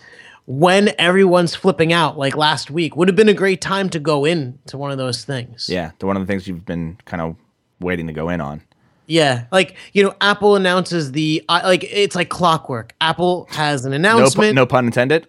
when 0.46 0.92
everyone's 0.98 1.54
flipping 1.56 1.92
out, 1.92 2.16
like 2.16 2.36
last 2.36 2.70
week, 2.70 2.96
would 2.96 3.08
have 3.08 3.16
been 3.16 3.28
a 3.28 3.34
great 3.34 3.60
time 3.60 3.90
to 3.90 3.98
go 3.98 4.24
in 4.24 4.58
to 4.68 4.78
one 4.78 4.90
of 4.92 4.96
those 4.98 5.24
things. 5.24 5.68
Yeah, 5.68 5.90
the 5.98 6.06
one 6.06 6.16
of 6.16 6.22
the 6.22 6.26
things 6.26 6.46
you've 6.46 6.64
been 6.64 6.96
kind 7.04 7.20
of 7.20 7.36
waiting 7.80 8.06
to 8.06 8.12
go 8.12 8.28
in 8.28 8.40
on. 8.40 8.62
Yeah, 9.06 9.46
like 9.52 9.76
you 9.92 10.02
know, 10.02 10.14
Apple 10.20 10.56
announces 10.56 11.12
the 11.12 11.44
uh, 11.48 11.60
like 11.64 11.84
it's 11.84 12.16
like 12.16 12.28
clockwork. 12.28 12.94
Apple 13.00 13.46
has 13.50 13.84
an 13.84 13.92
announcement. 13.92 14.50
pu- 14.50 14.54
no 14.54 14.66
pun 14.66 14.86
intended. 14.86 15.28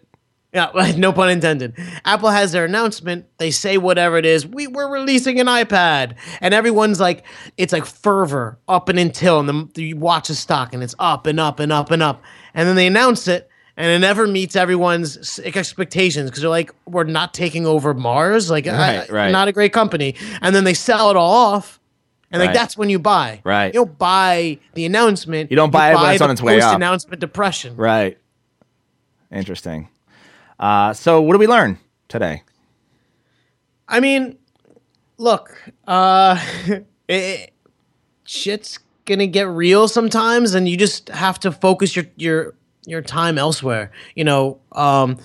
Yeah, 0.54 0.72
no 0.98 1.14
pun 1.14 1.30
intended. 1.30 1.76
Apple 2.06 2.30
has 2.30 2.52
their 2.54 2.66
announcement. 2.66 3.26
They 3.38 3.52
say 3.52 3.78
whatever 3.78 4.18
it 4.18 4.26
is. 4.26 4.48
We 4.48 4.66
we're 4.66 4.92
releasing 4.92 5.40
an 5.40 5.46
iPad, 5.48 6.16
and 6.42 6.54
everyone's 6.54 7.00
like, 7.00 7.24
it's 7.58 7.72
like 7.74 7.86
fervor 7.86 8.58
up 8.68 8.90
and 8.90 8.98
until, 8.98 9.40
and 9.42 9.72
the, 9.74 9.84
you 9.84 9.98
watch 9.98 10.30
the 10.30 10.36
stock, 10.36 10.74
and 10.74 10.82
it's 10.82 10.96
up 10.98 11.28
and 11.28 11.40
up 11.40 11.60
and 11.60 11.72
up 11.72 11.92
and 11.92 12.02
up, 12.02 12.24
and 12.56 12.68
then 12.68 12.76
they 12.76 12.88
announce 12.88 13.28
it, 13.28 13.48
and 13.76 13.92
it 13.92 14.00
never 14.00 14.26
meets 14.26 14.56
everyone's 14.56 15.40
expectations 15.44 16.30
because 16.32 16.42
they're 16.42 16.50
like, 16.50 16.74
we're 16.88 17.04
not 17.04 17.34
taking 17.34 17.68
over 17.68 17.94
Mars, 17.94 18.50
like, 18.50 18.66
Right, 18.66 19.08
I- 19.08 19.14
right. 19.14 19.32
not 19.32 19.48
a 19.50 19.52
great 19.52 19.74
company, 19.74 20.16
and 20.42 20.56
then 20.56 20.64
they 20.64 20.74
sell 20.74 21.12
it 21.12 21.16
all 21.18 21.34
off. 21.34 21.80
And 22.32 22.40
like 22.42 22.48
Right. 22.50 22.54
that's 22.54 22.78
when 22.78 22.90
you 22.90 23.00
buy. 23.00 23.42
Right. 23.44 23.68
You 23.74 23.80
don't 23.86 23.98
buy 23.98 24.60
the 24.74 24.86
announcement. 24.86 25.50
You 25.50 25.56
don't 25.56 25.72
buy 25.72 25.92
it 25.92 25.96
when 25.96 26.10
it's 26.12 26.20
the 26.20 26.26
on 26.26 26.32
its 26.32 26.42
way 26.42 26.58
up. 26.60 26.64
Post-announcement 26.72 27.22
depression. 27.22 27.76
Right. 27.78 28.18
Interesting. 29.32 29.90
Uh, 30.60 30.94
so, 30.94 31.22
what 31.22 31.34
do 31.34 31.40
we 31.40 31.48
learn 31.48 31.78
today? 32.10 32.44
I 33.88 34.00
mean, 34.00 34.38
look, 35.18 35.56
uh, 35.88 36.38
it, 37.08 37.54
shit's 38.26 38.80
gonna 39.06 39.28
get 39.28 39.48
real 39.48 39.88
sometimes, 39.88 40.54
and 40.54 40.68
you 40.68 40.76
just 40.78 41.10
have 41.10 41.40
to 41.42 41.52
focus 41.52 41.96
your 41.96 42.06
your 42.18 42.54
your 42.86 43.02
time 43.02 43.38
elsewhere. 43.38 43.92
You 44.16 44.24
know, 44.26 44.60
um, 44.74 45.18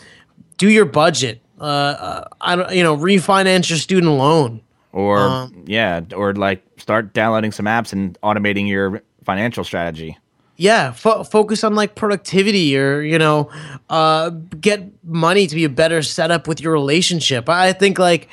do 0.59 0.69
your 0.69 0.85
budget. 0.85 1.41
Uh, 1.61 1.65
uh, 1.65 2.25
I 2.41 2.57
don't, 2.57 2.73
you 2.75 2.83
know, 2.83 2.97
refinance 2.97 3.71
your 3.71 3.79
student 3.79 4.12
loan. 4.12 4.62
Or 4.93 5.19
Um, 5.21 5.65
yeah, 5.67 6.01
or 6.15 6.35
like 6.35 6.63
start 6.77 7.15
downloading 7.15 7.53
some 7.53 7.67
apps 7.67 7.93
and 7.93 8.19
automating 8.23 8.69
your 8.69 9.03
financial 9.25 9.65
strategy. 9.65 10.19
Yeah, 10.57 10.93
fo- 10.93 11.25
focus 11.25 11.65
on 11.65 11.75
like 11.75 11.95
productivity, 11.95 12.77
or 12.77 13.01
you 13.01 13.19
know, 13.19 13.49
uh, 13.89 14.31
get 14.61 14.83
money 15.03 15.47
to 15.47 15.55
be 15.55 15.65
a 15.65 15.69
better 15.71 16.03
setup 16.03 16.47
with 16.47 16.61
your 16.61 16.73
relationship. 16.73 17.49
I 17.49 17.73
think 17.73 17.99
like 17.99 18.29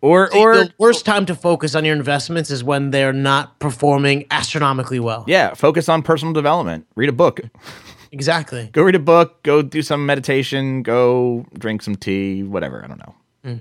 Or 0.00 0.32
or 0.36 0.56
the 0.56 0.72
worst 0.78 1.04
time 1.06 1.26
to 1.26 1.34
focus 1.34 1.74
on 1.74 1.84
your 1.84 1.96
investments 1.96 2.50
is 2.50 2.62
when 2.62 2.90
they're 2.90 3.12
not 3.12 3.58
performing 3.58 4.26
astronomically 4.30 5.00
well. 5.00 5.24
yeah, 5.26 5.54
focus 5.54 5.88
on 5.88 6.02
personal 6.02 6.32
development. 6.34 6.86
Read 6.94 7.08
a 7.08 7.12
book. 7.12 7.40
Exactly. 8.10 8.70
Go 8.72 8.80
read 8.84 8.94
a 8.94 8.98
book. 8.98 9.42
Go 9.42 9.60
do 9.60 9.82
some 9.82 10.06
meditation. 10.06 10.82
Go 10.82 11.44
drink 11.58 11.82
some 11.82 11.94
tea. 11.94 12.42
Whatever. 12.42 12.82
I 12.82 12.86
don't 12.88 12.96
know. 12.98 13.14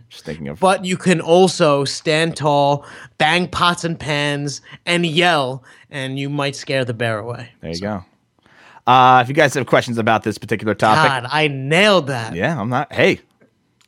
Just 0.09 0.25
thinking 0.25 0.47
of. 0.47 0.59
But 0.59 0.85
you 0.85 0.97
can 0.97 1.21
also 1.21 1.85
stand 1.85 2.35
tall, 2.35 2.85
bang 3.17 3.47
pots 3.47 3.83
and 3.83 3.99
pans, 3.99 4.61
and 4.85 5.05
yell, 5.05 5.63
and 5.89 6.17
you 6.19 6.29
might 6.29 6.55
scare 6.55 6.85
the 6.85 6.93
bear 6.93 7.19
away. 7.19 7.49
there 7.61 7.71
you 7.71 7.79
go. 7.79 8.03
Uh, 8.85 9.19
if 9.21 9.27
you 9.27 9.33
guys 9.33 9.53
have 9.53 9.65
questions 9.65 9.97
about 9.97 10.23
this 10.23 10.37
particular 10.37 10.73
topic, 10.73 11.09
God, 11.09 11.29
I 11.31 11.47
nailed 11.49 12.07
that. 12.07 12.33
Yeah, 12.35 12.59
I'm 12.59 12.69
not. 12.69 12.91
Hey, 12.93 13.19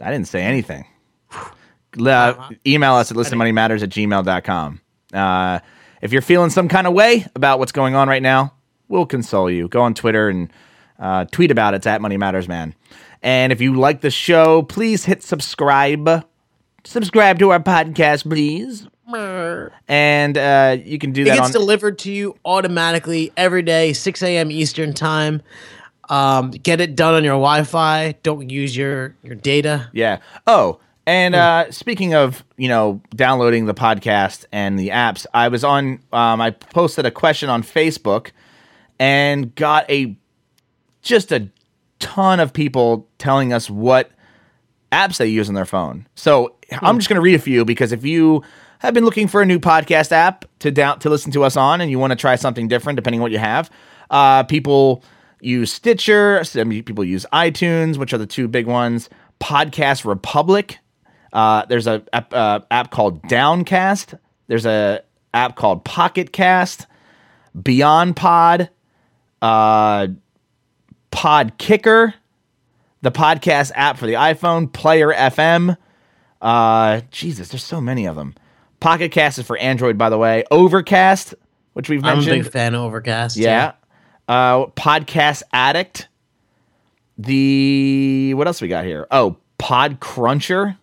I 0.02 0.12
didn't 0.12 0.28
say 0.28 0.42
anything. 0.44 0.86
Uh, 2.00 2.52
email 2.68 2.94
us 2.94 3.10
at 3.10 3.18
listenmoneymatters 3.18 3.82
at 3.82 3.90
gmail.com. 3.90 4.80
Uh, 5.12 5.60
if 6.04 6.14
you're 6.14 6.22
feeling 6.22 6.52
some 6.52 6.68
kind 6.68 6.86
of 6.86 6.94
way 6.94 7.26
about 7.34 7.58
what's 7.58 7.72
going 7.72 7.96
on 7.96 8.08
right 8.08 8.22
now, 8.22 8.54
we'll 8.90 9.08
console 9.08 9.50
you. 9.50 9.68
Go 9.68 9.82
on 9.82 9.96
Twitter 9.96 10.30
and 10.30 10.54
uh, 11.00 11.26
tweet 11.26 11.50
about 11.50 11.74
it. 11.74 11.78
It's 11.78 11.88
at 11.88 12.00
Money 12.00 12.16
Matters 12.16 12.48
Man. 12.48 12.76
And 13.21 13.51
if 13.51 13.60
you 13.62 13.75
like 13.75 14.01
the 14.01 14.12
show, 14.12 14.63
please 14.63 15.05
hit 15.05 15.23
subscribe. 15.23 16.25
Subscribe 16.86 17.39
to 17.39 17.49
our 17.51 17.60
podcast, 17.60 18.23
please. 18.29 18.88
And 19.88 20.38
uh, 20.38 20.77
you 20.84 20.99
can 20.99 21.12
do 21.12 21.23
It 21.23 21.25
that 21.25 21.36
gets 21.36 21.47
on. 21.47 21.51
delivered 21.51 21.99
to 21.99 22.12
you 22.12 22.36
automatically 22.45 23.32
every 23.36 23.63
day, 23.63 23.91
6 23.93 24.23
a.m. 24.23 24.51
Eastern 24.51 24.93
time. 24.93 25.41
Um, 26.10 26.51
get 26.51 26.79
it 26.82 26.95
done 26.95 27.13
on 27.15 27.23
your 27.23 27.34
Wi-Fi. 27.34 28.15
Don't 28.23 28.49
use 28.49 28.75
your 28.75 29.15
your 29.23 29.36
data. 29.36 29.89
Yeah. 29.93 30.19
Oh, 30.47 30.79
and 31.05 31.36
uh, 31.36 31.71
speaking 31.71 32.13
of 32.15 32.43
you 32.58 32.67
know 32.67 33.01
downloading 33.15 33.65
the 33.67 33.73
podcast 33.75 34.45
and 34.51 34.77
the 34.79 34.89
apps, 34.89 35.25
I 35.34 35.49
was 35.49 35.63
on. 35.63 35.99
Um, 36.12 36.41
I 36.41 36.51
posted 36.51 37.05
a 37.05 37.12
question 37.12 37.49
on 37.49 37.62
Facebook 37.62 38.32
and 38.97 39.53
got 39.53 39.89
a 39.89 40.15
just 41.03 41.32
a 41.32 41.49
ton 42.00 42.40
of 42.40 42.54
people 42.54 43.08
telling 43.18 43.54
us 43.54 43.70
what 43.70 44.12
apps 44.92 45.18
they 45.18 45.28
use 45.28 45.50
on 45.50 45.56
their 45.56 45.66
phone. 45.66 46.08
So 46.16 46.56
I'm 46.82 46.98
just 46.98 47.10
going 47.10 47.16
to 47.16 47.22
read 47.22 47.36
a 47.36 47.40
few 47.40 47.66
because 47.66 47.92
if 47.92 48.04
you 48.06 48.44
have 48.80 48.94
been 48.94 49.06
looking 49.06 49.28
for 49.28 49.42
a 49.42 49.46
new 49.46 49.60
podcast 49.60 50.12
app 50.12 50.46
to 50.60 50.72
down 50.72 51.00
to 51.00 51.10
listen 51.10 51.32
to 51.34 51.44
us 51.44 51.58
on, 51.58 51.82
and 51.82 51.92
you 51.92 52.00
want 52.00 52.12
to 52.12 52.16
try 52.16 52.36
something 52.36 52.68
different, 52.68 52.96
depending 52.96 53.20
on 53.20 53.24
what 53.24 53.32
you 53.32 53.38
have, 53.38 53.70
uh, 54.10 54.44
people 54.44 55.04
use 55.42 55.72
Stitcher. 55.72 56.44
Some 56.44 56.70
people 56.70 57.04
use 57.04 57.26
iTunes, 57.32 57.98
which 57.98 58.14
are 58.14 58.18
the 58.18 58.28
two 58.28 58.48
big 58.48 58.68
ones. 58.68 59.10
Podcast 59.40 60.06
Republic. 60.06 60.80
Uh, 61.32 61.66
there's 61.66 61.88
a 61.88 62.04
app, 62.12 62.34
uh, 62.34 62.62
app 62.72 62.92
called 62.92 63.22
Downcast. 63.24 64.16
There's 64.48 64.66
a 64.66 65.02
app 65.34 65.56
called 65.56 65.86
Pocket 65.86 66.34
Cast. 66.34 66.88
Beyond 67.62 68.16
Pod. 68.16 68.70
Pod 71.12 71.58
Kicker 71.58 72.13
the 73.02 73.12
podcast 73.12 73.72
app 73.76 73.98
for 73.98 74.06
the 74.06 74.13
iPhone, 74.13 74.72
Player 74.72 75.13
FM. 75.13 75.78
Uh, 76.41 77.02
Jesus, 77.12 77.50
there's 77.50 77.63
so 77.63 77.82
many 77.82 78.06
of 78.06 78.15
them. 78.15 78.36
Pocket 78.80 79.12
Cast 79.12 79.38
is 79.39 79.45
for 79.45 79.58
Android, 79.58 79.98
by 79.98 80.10
the 80.10 80.17
way. 80.17 80.43
Overcast, 80.52 81.36
which 81.74 81.89
we've 81.89 82.02
mentioned. 82.02 82.34
I'm 82.34 82.39
a 82.39 82.43
big 82.43 82.52
fan 82.52 82.76
of 82.76 82.82
Overcast. 82.82 83.38
yeah. 83.38 83.74
Uh, 84.28 84.67
Podcast 84.67 85.43
Addict. 85.52 86.08
The 87.17 88.34
what 88.36 88.48
else 88.48 88.62
we 88.62 88.69
got 88.69 88.86
here? 88.86 89.08
Oh, 89.12 89.38
Pod 89.58 90.00
Cruncher. 90.00 90.78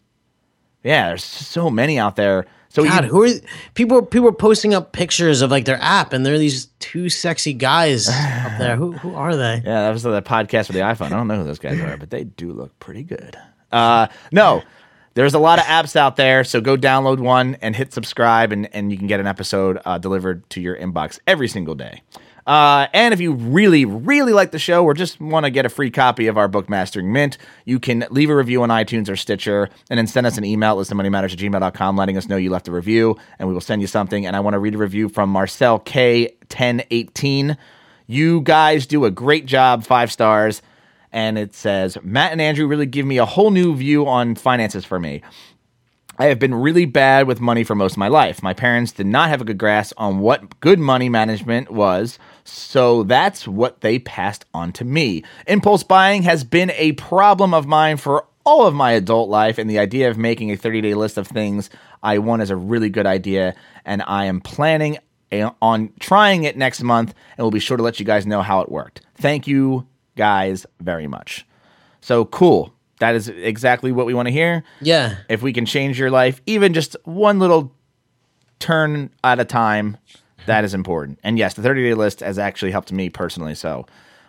Yeah, 0.83 1.09
there's 1.09 1.25
so 1.25 1.71
many 1.71 1.99
out 1.99 2.17
there. 2.17 2.47
So 2.77 2.85
God, 2.85 3.05
you, 3.05 3.11
who 3.11 3.25
are 3.25 3.31
people? 3.73 4.03
People 4.03 4.29
are 4.29 4.33
posting 4.33 4.75
up 4.75 4.93
pictures 4.93 5.41
of 5.41 5.51
like 5.51 5.65
their 5.65 5.79
app, 5.81 6.12
and 6.12 6.27
they're 6.27 6.37
these 6.37 6.67
two 6.79 7.09
sexy 7.09 7.55
guys 7.55 8.07
up 8.11 8.59
there. 8.59 8.77
Who 8.77 8.93
who 8.93 9.15
are 9.15 9.35
they? 9.35 9.62
Yeah, 9.65 9.81
that 9.81 9.93
was 9.95 10.03
the 10.03 10.21
podcast 10.21 10.67
for 10.67 10.75
the 10.75 10.81
iPhone. 10.81 11.07
I 11.07 11.09
don't 11.17 11.27
know 11.27 11.39
who 11.39 11.45
those 11.45 11.59
guys 11.59 11.81
are, 11.81 11.97
but 11.97 12.11
they 12.11 12.25
do 12.25 12.53
look 12.53 12.79
pretty 12.79 13.03
good. 13.03 13.35
Uh, 13.73 14.09
no, 14.31 14.62
there's 15.15 15.33
a 15.33 15.39
lot 15.39 15.59
of 15.59 15.65
apps 15.65 15.97
out 15.97 16.17
there, 16.17 16.45
so 16.45 16.61
go 16.61 16.77
download 16.77 17.19
one 17.19 17.57
and 17.62 17.75
hit 17.75 17.95
subscribe, 17.95 18.53
and, 18.53 18.69
and 18.75 18.93
you 18.93 18.99
can 18.99 19.07
get 19.07 19.21
an 19.21 19.27
episode 19.27 19.81
uh, 19.87 19.97
delivered 19.97 20.49
to 20.51 20.61
your 20.61 20.77
inbox 20.77 21.19
every 21.27 21.49
single 21.49 21.75
day. 21.75 22.03
Uh, 22.47 22.87
and 22.93 23.13
if 23.13 23.21
you 23.21 23.33
really, 23.33 23.85
really 23.85 24.33
like 24.33 24.53
the 24.53 24.59
show 24.59 24.85
or 24.85 24.95
just 24.95 25.21
want 25.21 25.45
to 25.45 25.51
get 25.51 25.67
a 25.67 25.69
free 25.69 25.91
copy 25.91 26.29
of 26.29 26.39
our 26.39 26.47
book, 26.47 26.69
Mastering 26.69 27.13
Mint, 27.13 27.39
you 27.65 27.81
can 27.81 28.07
leave 28.11 28.31
a 28.31 28.37
review 28.37 28.63
on 28.63 28.69
iTunes 28.69 29.09
or 29.09 29.17
Stitcher 29.17 29.69
and 29.91 29.99
then 29.99 30.07
send 30.07 30.27
us 30.27 30.39
an 30.39 30.45
email 30.45 30.81
at 30.81 30.87
listenmoneymatters 30.87 31.33
at 31.33 31.39
gmail.com 31.39 31.97
letting 31.97 32.17
us 32.17 32.29
know 32.29 32.37
you 32.37 32.51
left 32.51 32.69
a 32.69 32.73
review, 32.73 33.17
and 33.39 33.49
we 33.49 33.55
will 33.55 33.61
send 33.61 33.83
you 33.83 33.89
something. 33.89 34.27
And 34.27 34.37
I 34.37 34.41
want 34.41 34.55
to 34.55 34.61
read 34.61 34.77
a 34.77 34.79
review 34.79 35.09
from 35.09 35.31
Marcel 35.31 35.81
K1018. 35.81 37.57
You 38.07 38.41
guys 38.43 38.87
do 38.87 39.05
a 39.05 39.11
great 39.11 39.47
job, 39.47 39.85
five 39.85 40.13
stars. 40.13 40.63
And 41.11 41.39
it 41.39 41.55
says, 41.55 41.99
Matt 42.03 42.33
and 42.33 42.41
Andrew 42.41 42.67
really 42.67 42.87
give 42.87 43.07
me 43.07 43.19
a 43.19 43.25
whole 43.25 43.51
new 43.51 43.75
view 43.75 44.07
on 44.07 44.35
finances 44.35 44.85
for 44.85 45.01
me. 45.01 45.23
I 46.19 46.27
have 46.27 46.39
been 46.39 46.55
really 46.55 46.87
bad 46.87 47.27
with 47.27 47.41
money 47.41 47.63
for 47.63 47.75
most 47.75 47.93
of 47.93 47.99
my 47.99 48.09
life. 48.09 48.43
My 48.43 48.55
parents 48.55 48.93
did 48.93 49.07
not 49.07 49.29
have 49.29 49.41
a 49.41 49.45
good 49.45 49.59
grasp 49.59 49.95
on 49.99 50.19
what 50.21 50.61
good 50.61 50.79
money 50.79 51.09
management 51.09 51.71
was, 51.71 52.19
so 52.47 53.03
that's 53.03 53.47
what 53.47 53.81
they 53.81 53.99
passed 53.99 54.45
on 54.55 54.73
to 54.73 54.85
me. 54.85 55.25
Impulse 55.47 55.83
buying 55.83 56.23
has 56.23 56.45
been 56.45 56.71
a 56.73 56.93
problem 56.93 57.53
of 57.53 57.67
mine 57.67 57.97
for 57.97 58.27
all 58.45 58.67
of 58.67 58.75
my 58.75 58.93
adult 58.93 59.29
life, 59.29 59.59
and 59.59 59.69
the 59.69 59.79
idea 59.79 60.09
of 60.09 60.17
making 60.17 60.53
a 60.53 60.57
30 60.57 60.81
day 60.81 60.95
list 60.95 61.19
of 61.19 61.27
things 61.27 61.69
I 62.03 62.19
want 62.19 62.43
is 62.43 62.51
a 62.51 62.57
really 62.57 62.89
good 62.89 63.07
idea, 63.07 63.55
and 63.85 64.03
I 64.07 64.27
am 64.27 64.41
planning 64.41 64.99
on 65.61 65.93
trying 65.99 66.45
it 66.45 66.57
next 66.57 66.83
month, 66.83 67.13
and 67.37 67.45
we'll 67.45 67.51
be 67.51 67.59
sure 67.59 67.77
to 67.77 67.83
let 67.83 67.99
you 67.99 68.07
guys 68.07 68.27
know 68.27 68.43
how 68.43 68.61
it 68.61 68.71
worked. 68.71 69.01
Thank 69.17 69.47
you 69.49 69.87
guys 70.17 70.65
very 70.81 71.09
much. 71.09 71.45
So 72.01 72.25
cool. 72.25 72.73
That 73.01 73.15
is 73.15 73.29
exactly 73.29 73.93
what 73.93 74.07
we 74.07 74.15
want 74.15 74.27
to 74.29 74.33
hear 74.33 74.65
Yeah, 74.81 75.17
if 75.29 75.43
we 75.43 75.53
can 75.53 75.67
change 75.67 75.99
your 75.99 76.11
life, 76.11 76.41
even 76.47 76.73
just 76.73 76.97
one 77.05 77.39
little 77.39 77.75
turn 78.59 79.11
at 79.23 79.39
a 79.39 79.45
time, 79.45 79.99
that 80.47 80.65
is 80.65 80.75
important. 80.75 81.19
And 81.23 81.39
yes, 81.39 81.55
the 81.55 81.63
30 81.63 81.83
day 81.83 81.95
list 81.95 82.21
has 82.21 82.39
actually 82.39 82.71
helped 82.73 82.93
me 82.93 83.09
personally. 83.11 83.55
So, 83.55 83.87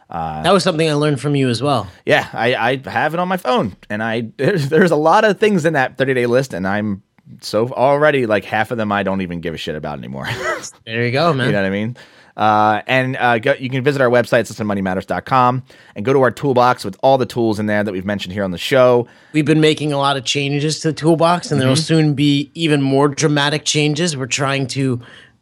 that 0.09 0.51
was 0.53 0.63
something 0.63 0.89
I 0.89 0.93
learned 0.93 1.19
from 1.19 1.35
you 1.35 1.49
as 1.49 1.61
well. 1.61 1.87
yeah, 2.05 2.29
I, 2.33 2.55
I 2.85 2.89
have 2.89 3.13
it 3.13 3.19
on 3.19 3.27
my 3.27 3.37
phone, 3.37 3.75
and 3.89 4.01
I 4.01 4.29
there's, 4.37 4.69
there's 4.69 4.91
a 4.91 4.95
lot 4.95 5.25
of 5.25 5.39
things 5.39 5.65
in 5.65 5.73
that 5.73 5.97
30 5.97 6.13
day 6.13 6.25
list, 6.25 6.53
and 6.53 6.67
I'm 6.67 7.03
so 7.41 7.67
already 7.69 8.25
like 8.25 8.45
half 8.45 8.71
of 8.71 8.77
them 8.77 8.89
I 8.91 9.03
don't 9.03 9.19
even 9.21 9.41
give 9.41 9.53
a 9.53 9.57
shit 9.57 9.75
about 9.75 9.97
anymore. 9.97 10.27
There 10.85 11.05
you 11.05 11.11
go, 11.11 11.33
man. 11.33 11.47
You 11.47 11.51
know 11.53 11.61
what 11.61 11.67
I 11.67 11.69
mean? 11.69 11.97
Uh, 12.35 12.81
and 12.87 13.17
uh, 13.17 13.39
go, 13.39 13.53
you 13.53 13.69
can 13.69 13.83
visit 13.83 14.01
our 14.01 14.09
website, 14.09 14.43
listenmoneymatters.com, 14.49 15.63
and 15.95 16.05
go 16.05 16.13
to 16.13 16.21
our 16.21 16.31
toolbox 16.31 16.85
with 16.85 16.95
all 17.01 17.17
the 17.17 17.25
tools 17.25 17.59
in 17.59 17.65
there 17.65 17.83
that 17.83 17.91
we've 17.91 18.05
mentioned 18.05 18.33
here 18.33 18.43
on 18.43 18.51
the 18.51 18.57
show. 18.57 19.07
We've 19.33 19.45
been 19.45 19.61
making 19.61 19.91
a 19.93 19.97
lot 19.97 20.17
of 20.17 20.23
changes 20.25 20.79
to 20.81 20.89
the 20.89 20.93
toolbox, 20.93 21.51
and 21.51 21.59
there 21.59 21.67
will 21.67 21.75
Mm-hmm. 21.75 21.81
soon 21.81 22.13
be 22.13 22.51
even 22.53 22.81
more 22.81 23.07
dramatic 23.07 23.65
changes. 23.65 24.15
We're 24.17 24.25
trying 24.27 24.67
to 24.67 25.01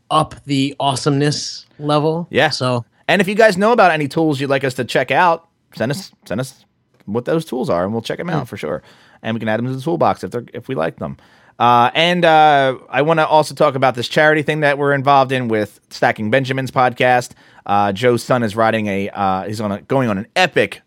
up 0.10 0.36
the 0.46 0.76
awesomeness 0.80 1.66
level. 1.80 2.28
Yeah. 2.30 2.50
So 2.50 2.86
And 3.08 3.22
if 3.22 3.28
you 3.28 3.36
guys 3.36 3.58
know 3.58 3.72
about 3.72 3.92
any 3.92 4.08
tools 4.08 4.40
you'd 4.40 4.50
like 4.50 4.64
us 4.64 4.76
to 4.76 4.86
check 4.86 5.12
out, 5.12 5.48
send 5.76 5.92
us 5.92 6.12
send 6.26 6.42
us 6.42 6.66
what 7.06 7.26
those 7.26 7.46
tools 7.46 7.70
are, 7.70 7.84
and 7.84 7.94
we'll 7.94 8.02
check 8.02 8.18
them 8.18 8.30
out 8.30 8.48
for 8.48 8.58
sure. 8.58 8.82
And 9.22 9.36
we 9.36 9.40
can 9.40 9.50
add 9.50 9.58
them 9.60 9.68
to 9.68 9.76
the 9.76 9.82
toolbox 9.82 10.24
if 10.24 10.32
they're 10.32 10.46
if 10.54 10.68
we 10.68 10.76
like 10.76 10.98
them. 10.98 11.18
Uh, 11.58 11.90
and 11.94 12.26
uh, 12.26 12.78
I 12.90 13.02
want 13.02 13.20
to 13.20 13.28
also 13.28 13.56
talk 13.56 13.76
about 13.76 13.96
this 13.96 14.10
charity 14.10 14.42
thing 14.42 14.60
that 14.60 14.78
we're 14.78 14.94
involved 14.94 15.32
in 15.32 15.48
with 15.48 15.80
Stacking 15.90 16.30
Benjamin's 16.30 16.72
podcast. 16.72 17.32
Uh, 17.66 17.94
Joe's 17.94 18.24
son 18.24 18.44
is 18.44 18.56
riding 18.56 18.88
a 18.88 19.10
uh, 19.10 19.44
he's 19.44 19.62
on 19.62 19.72
a, 19.72 19.82
going 19.82 20.10
on 20.10 20.18
an 20.18 20.28
epic 20.36 20.82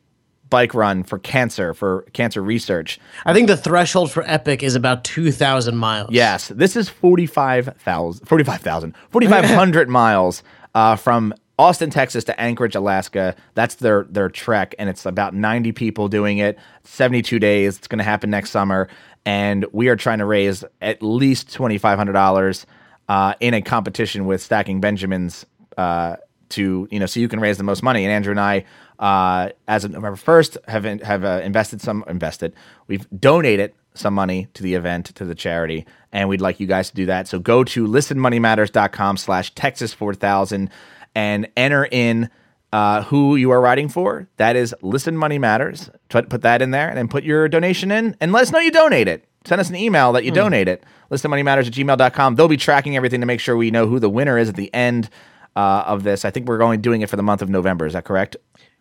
bike 0.51 0.75
run 0.75 1.03
for 1.03 1.19
cancer 1.19 1.75
for 1.75 2.03
cancer 2.13 2.43
research. 2.43 2.99
I 3.25 3.33
think 3.33 3.49
the 3.49 3.57
threshold 3.57 4.11
for 4.11 4.23
Epic 4.27 4.63
is 4.63 4.75
about 4.75 5.05
2,000 5.05 5.77
miles. 5.77 6.11
Yes, 6.11 6.49
this 6.49 6.77
is 6.77 6.89
45,000 6.89 8.27
45,000 8.27 8.95
4,500 9.11 9.89
miles 9.91 10.43
uh, 10.75 10.97
from 10.97 11.35
Austin, 11.59 11.91
Texas 11.91 12.23
to 12.25 12.41
Anchorage, 12.41 12.77
Alaska. 12.77 13.35
That's 13.55 13.77
their 13.77 14.05
their 14.05 14.29
trek 14.29 14.75
and 14.79 14.89
it's 14.89 15.05
about 15.05 15.35
90 15.35 15.73
people 15.73 16.09
doing 16.09 16.39
it. 16.39 16.59
72 16.85 17.39
days. 17.39 17.79
It's 17.79 17.89
going 17.89 17.99
to 17.99 18.05
happen 18.05 18.31
next 18.31 18.51
summer 18.51 18.89
and 19.27 19.67
we 19.73 19.89
are 19.89 19.97
trying 19.97 20.19
to 20.19 20.25
raise 20.25 20.65
at 20.81 21.03
least 21.03 21.49
$2,500 21.49 22.65
uh, 23.09 23.35
in 23.41 23.55
a 23.55 23.63
competition 23.63 24.27
with 24.27 24.41
Stacking 24.41 24.81
Benjamins 24.81 25.45
uh, 25.77 26.17
to 26.51 26.89
you 26.91 26.99
know 26.99 27.07
so 27.07 27.21
you 27.21 27.29
can 27.29 27.41
raise 27.41 27.59
the 27.59 27.65
most 27.65 27.83
money. 27.83 28.05
And 28.05 28.13
Andrew 28.13 28.31
and 28.31 28.41
I, 28.41 28.65
uh, 28.99 29.51
as 29.67 29.85
of 29.85 29.93
November 29.93 30.17
first, 30.17 30.57
have 30.67 30.85
in, 30.85 30.99
have 31.01 31.25
uh, 31.25 31.41
invested 31.45 31.81
some 31.81 32.05
invested. 32.09 32.55
We've 32.87 33.07
donated 33.19 33.73
some 33.95 34.15
money 34.15 34.49
to 34.55 34.63
the 34.63 34.75
event 34.75 35.07
to 35.17 35.25
the 35.25 35.35
charity, 35.35 35.87
and 36.13 36.29
we'd 36.29 36.41
like 36.41 36.61
you 36.61 36.67
guys 36.67 36.91
to 36.91 36.97
do 36.97 37.07
that. 37.07 37.29
So 37.29 37.39
go 37.39 37.65
to 37.65 37.87
listenmoneymatters.com 37.87 39.17
slash 39.17 39.55
Texas 39.55 39.93
four 39.93 40.15
thousand 40.15 40.71
and 41.15 41.49
enter 41.57 41.89
in. 41.91 42.31
Uh, 42.71 43.03
who 43.05 43.35
you 43.35 43.51
are 43.51 43.63
writing 43.63 43.89
for. 43.89 44.29
That 44.37 44.55
is 44.55 44.75
Listen 44.83 45.17
Money 45.17 45.39
Matters. 45.39 45.89
Put, 46.11 46.29
put 46.29 46.43
that 46.43 46.61
in 46.61 46.71
there 46.71 46.87
and 46.87 46.99
then 46.99 47.09
put 47.09 47.25
your 47.25 47.49
donation 47.49 47.91
in 47.91 48.15
and 48.21 48.31
let 48.31 48.43
us 48.43 48.53
know 48.53 48.59
you 48.59 48.71
donate 48.71 49.09
it. 49.09 49.25
Send 49.47 49.59
us 49.59 49.71
an 49.71 49.77
email 49.77 50.13
that 50.13 50.25
you 50.25 50.31
donate 50.31 50.69
it. 50.69 50.85
ListenMoneyMatters 51.11 51.67
at 51.69 51.73
gmail.com. 51.73 52.35
They'll 52.35 52.49
be 52.49 52.59
tracking 52.59 52.95
everything 52.97 53.21
to 53.21 53.27
make 53.27 53.41
sure 53.41 53.57
we 53.57 53.71
know 53.71 53.87
who 53.87 53.99
the 53.99 54.11
winner 54.11 54.37
is 54.37 54.51
at 54.51 54.57
the 54.57 54.73
end 54.75 55.09
uh, 55.57 55.85
of 55.87 56.03
this. 56.03 56.27
I 56.27 56.31
think 56.31 56.47
we're 56.47 56.59
going 56.59 56.83
doing 56.83 57.01
it 57.01 57.09
for 57.09 57.17
the 57.17 57.23
month 57.23 57.41
of 57.41 57.49
November. 57.49 57.87
Is 57.87 57.95
that 57.95 58.05
correct? 58.05 58.37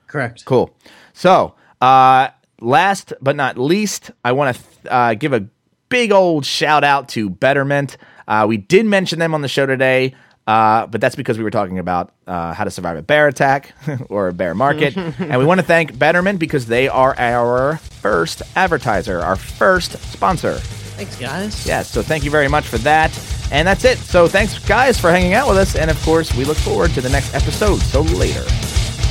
Correct. 0.07 0.45
Cool. 0.45 0.73
So, 1.13 1.55
uh, 1.81 2.29
last 2.59 3.13
but 3.21 3.35
not 3.35 3.57
least, 3.57 4.11
I 4.23 4.31
want 4.31 4.55
to 4.55 4.63
th- 4.63 4.75
uh, 4.89 5.13
give 5.15 5.33
a 5.33 5.47
big 5.89 6.11
old 6.11 6.45
shout 6.45 6.83
out 6.83 7.09
to 7.09 7.29
Betterment. 7.29 7.97
Uh, 8.27 8.45
we 8.47 8.57
did 8.57 8.85
mention 8.85 9.19
them 9.19 9.33
on 9.33 9.41
the 9.41 9.47
show 9.47 9.65
today, 9.65 10.15
uh, 10.47 10.87
but 10.87 11.01
that's 11.01 11.15
because 11.15 11.37
we 11.37 11.43
were 11.43 11.51
talking 11.51 11.79
about 11.79 12.13
uh, 12.25 12.53
how 12.53 12.63
to 12.63 12.71
survive 12.71 12.97
a 12.97 13.01
bear 13.01 13.27
attack 13.27 13.73
or 14.09 14.29
a 14.29 14.33
bear 14.33 14.53
market. 14.55 14.95
and 15.19 15.37
we 15.37 15.45
want 15.45 15.59
to 15.59 15.65
thank 15.65 15.97
Betterment 15.97 16.39
because 16.39 16.65
they 16.65 16.87
are 16.87 17.17
our 17.17 17.77
first 17.77 18.41
advertiser, 18.55 19.19
our 19.19 19.35
first 19.35 19.93
sponsor. 20.11 20.55
Thanks, 20.97 21.17
guys. 21.19 21.65
Yes, 21.65 21.89
so 21.89 22.01
thank 22.01 22.23
you 22.23 22.31
very 22.31 22.47
much 22.47 22.65
for 22.65 22.79
that. 22.79 23.11
And 23.51 23.67
that's 23.67 23.85
it. 23.85 23.97
So 23.99 24.27
thanks, 24.27 24.57
guys, 24.67 24.99
for 24.99 25.09
hanging 25.09 25.33
out 25.33 25.47
with 25.47 25.57
us. 25.57 25.75
And 25.75 25.89
of 25.91 26.01
course, 26.01 26.33
we 26.35 26.43
look 26.43 26.57
forward 26.57 26.91
to 26.91 27.01
the 27.01 27.09
next 27.09 27.33
episode. 27.33 27.77
So 27.77 28.01
later. 28.01 28.43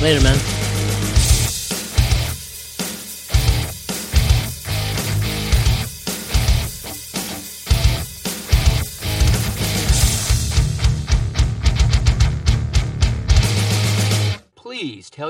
Later, 0.01 0.21
man. 0.21 0.37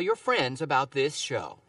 your 0.07 0.15
friends 0.15 0.61
about 0.61 0.91
this 0.91 1.17
show. 1.17 1.59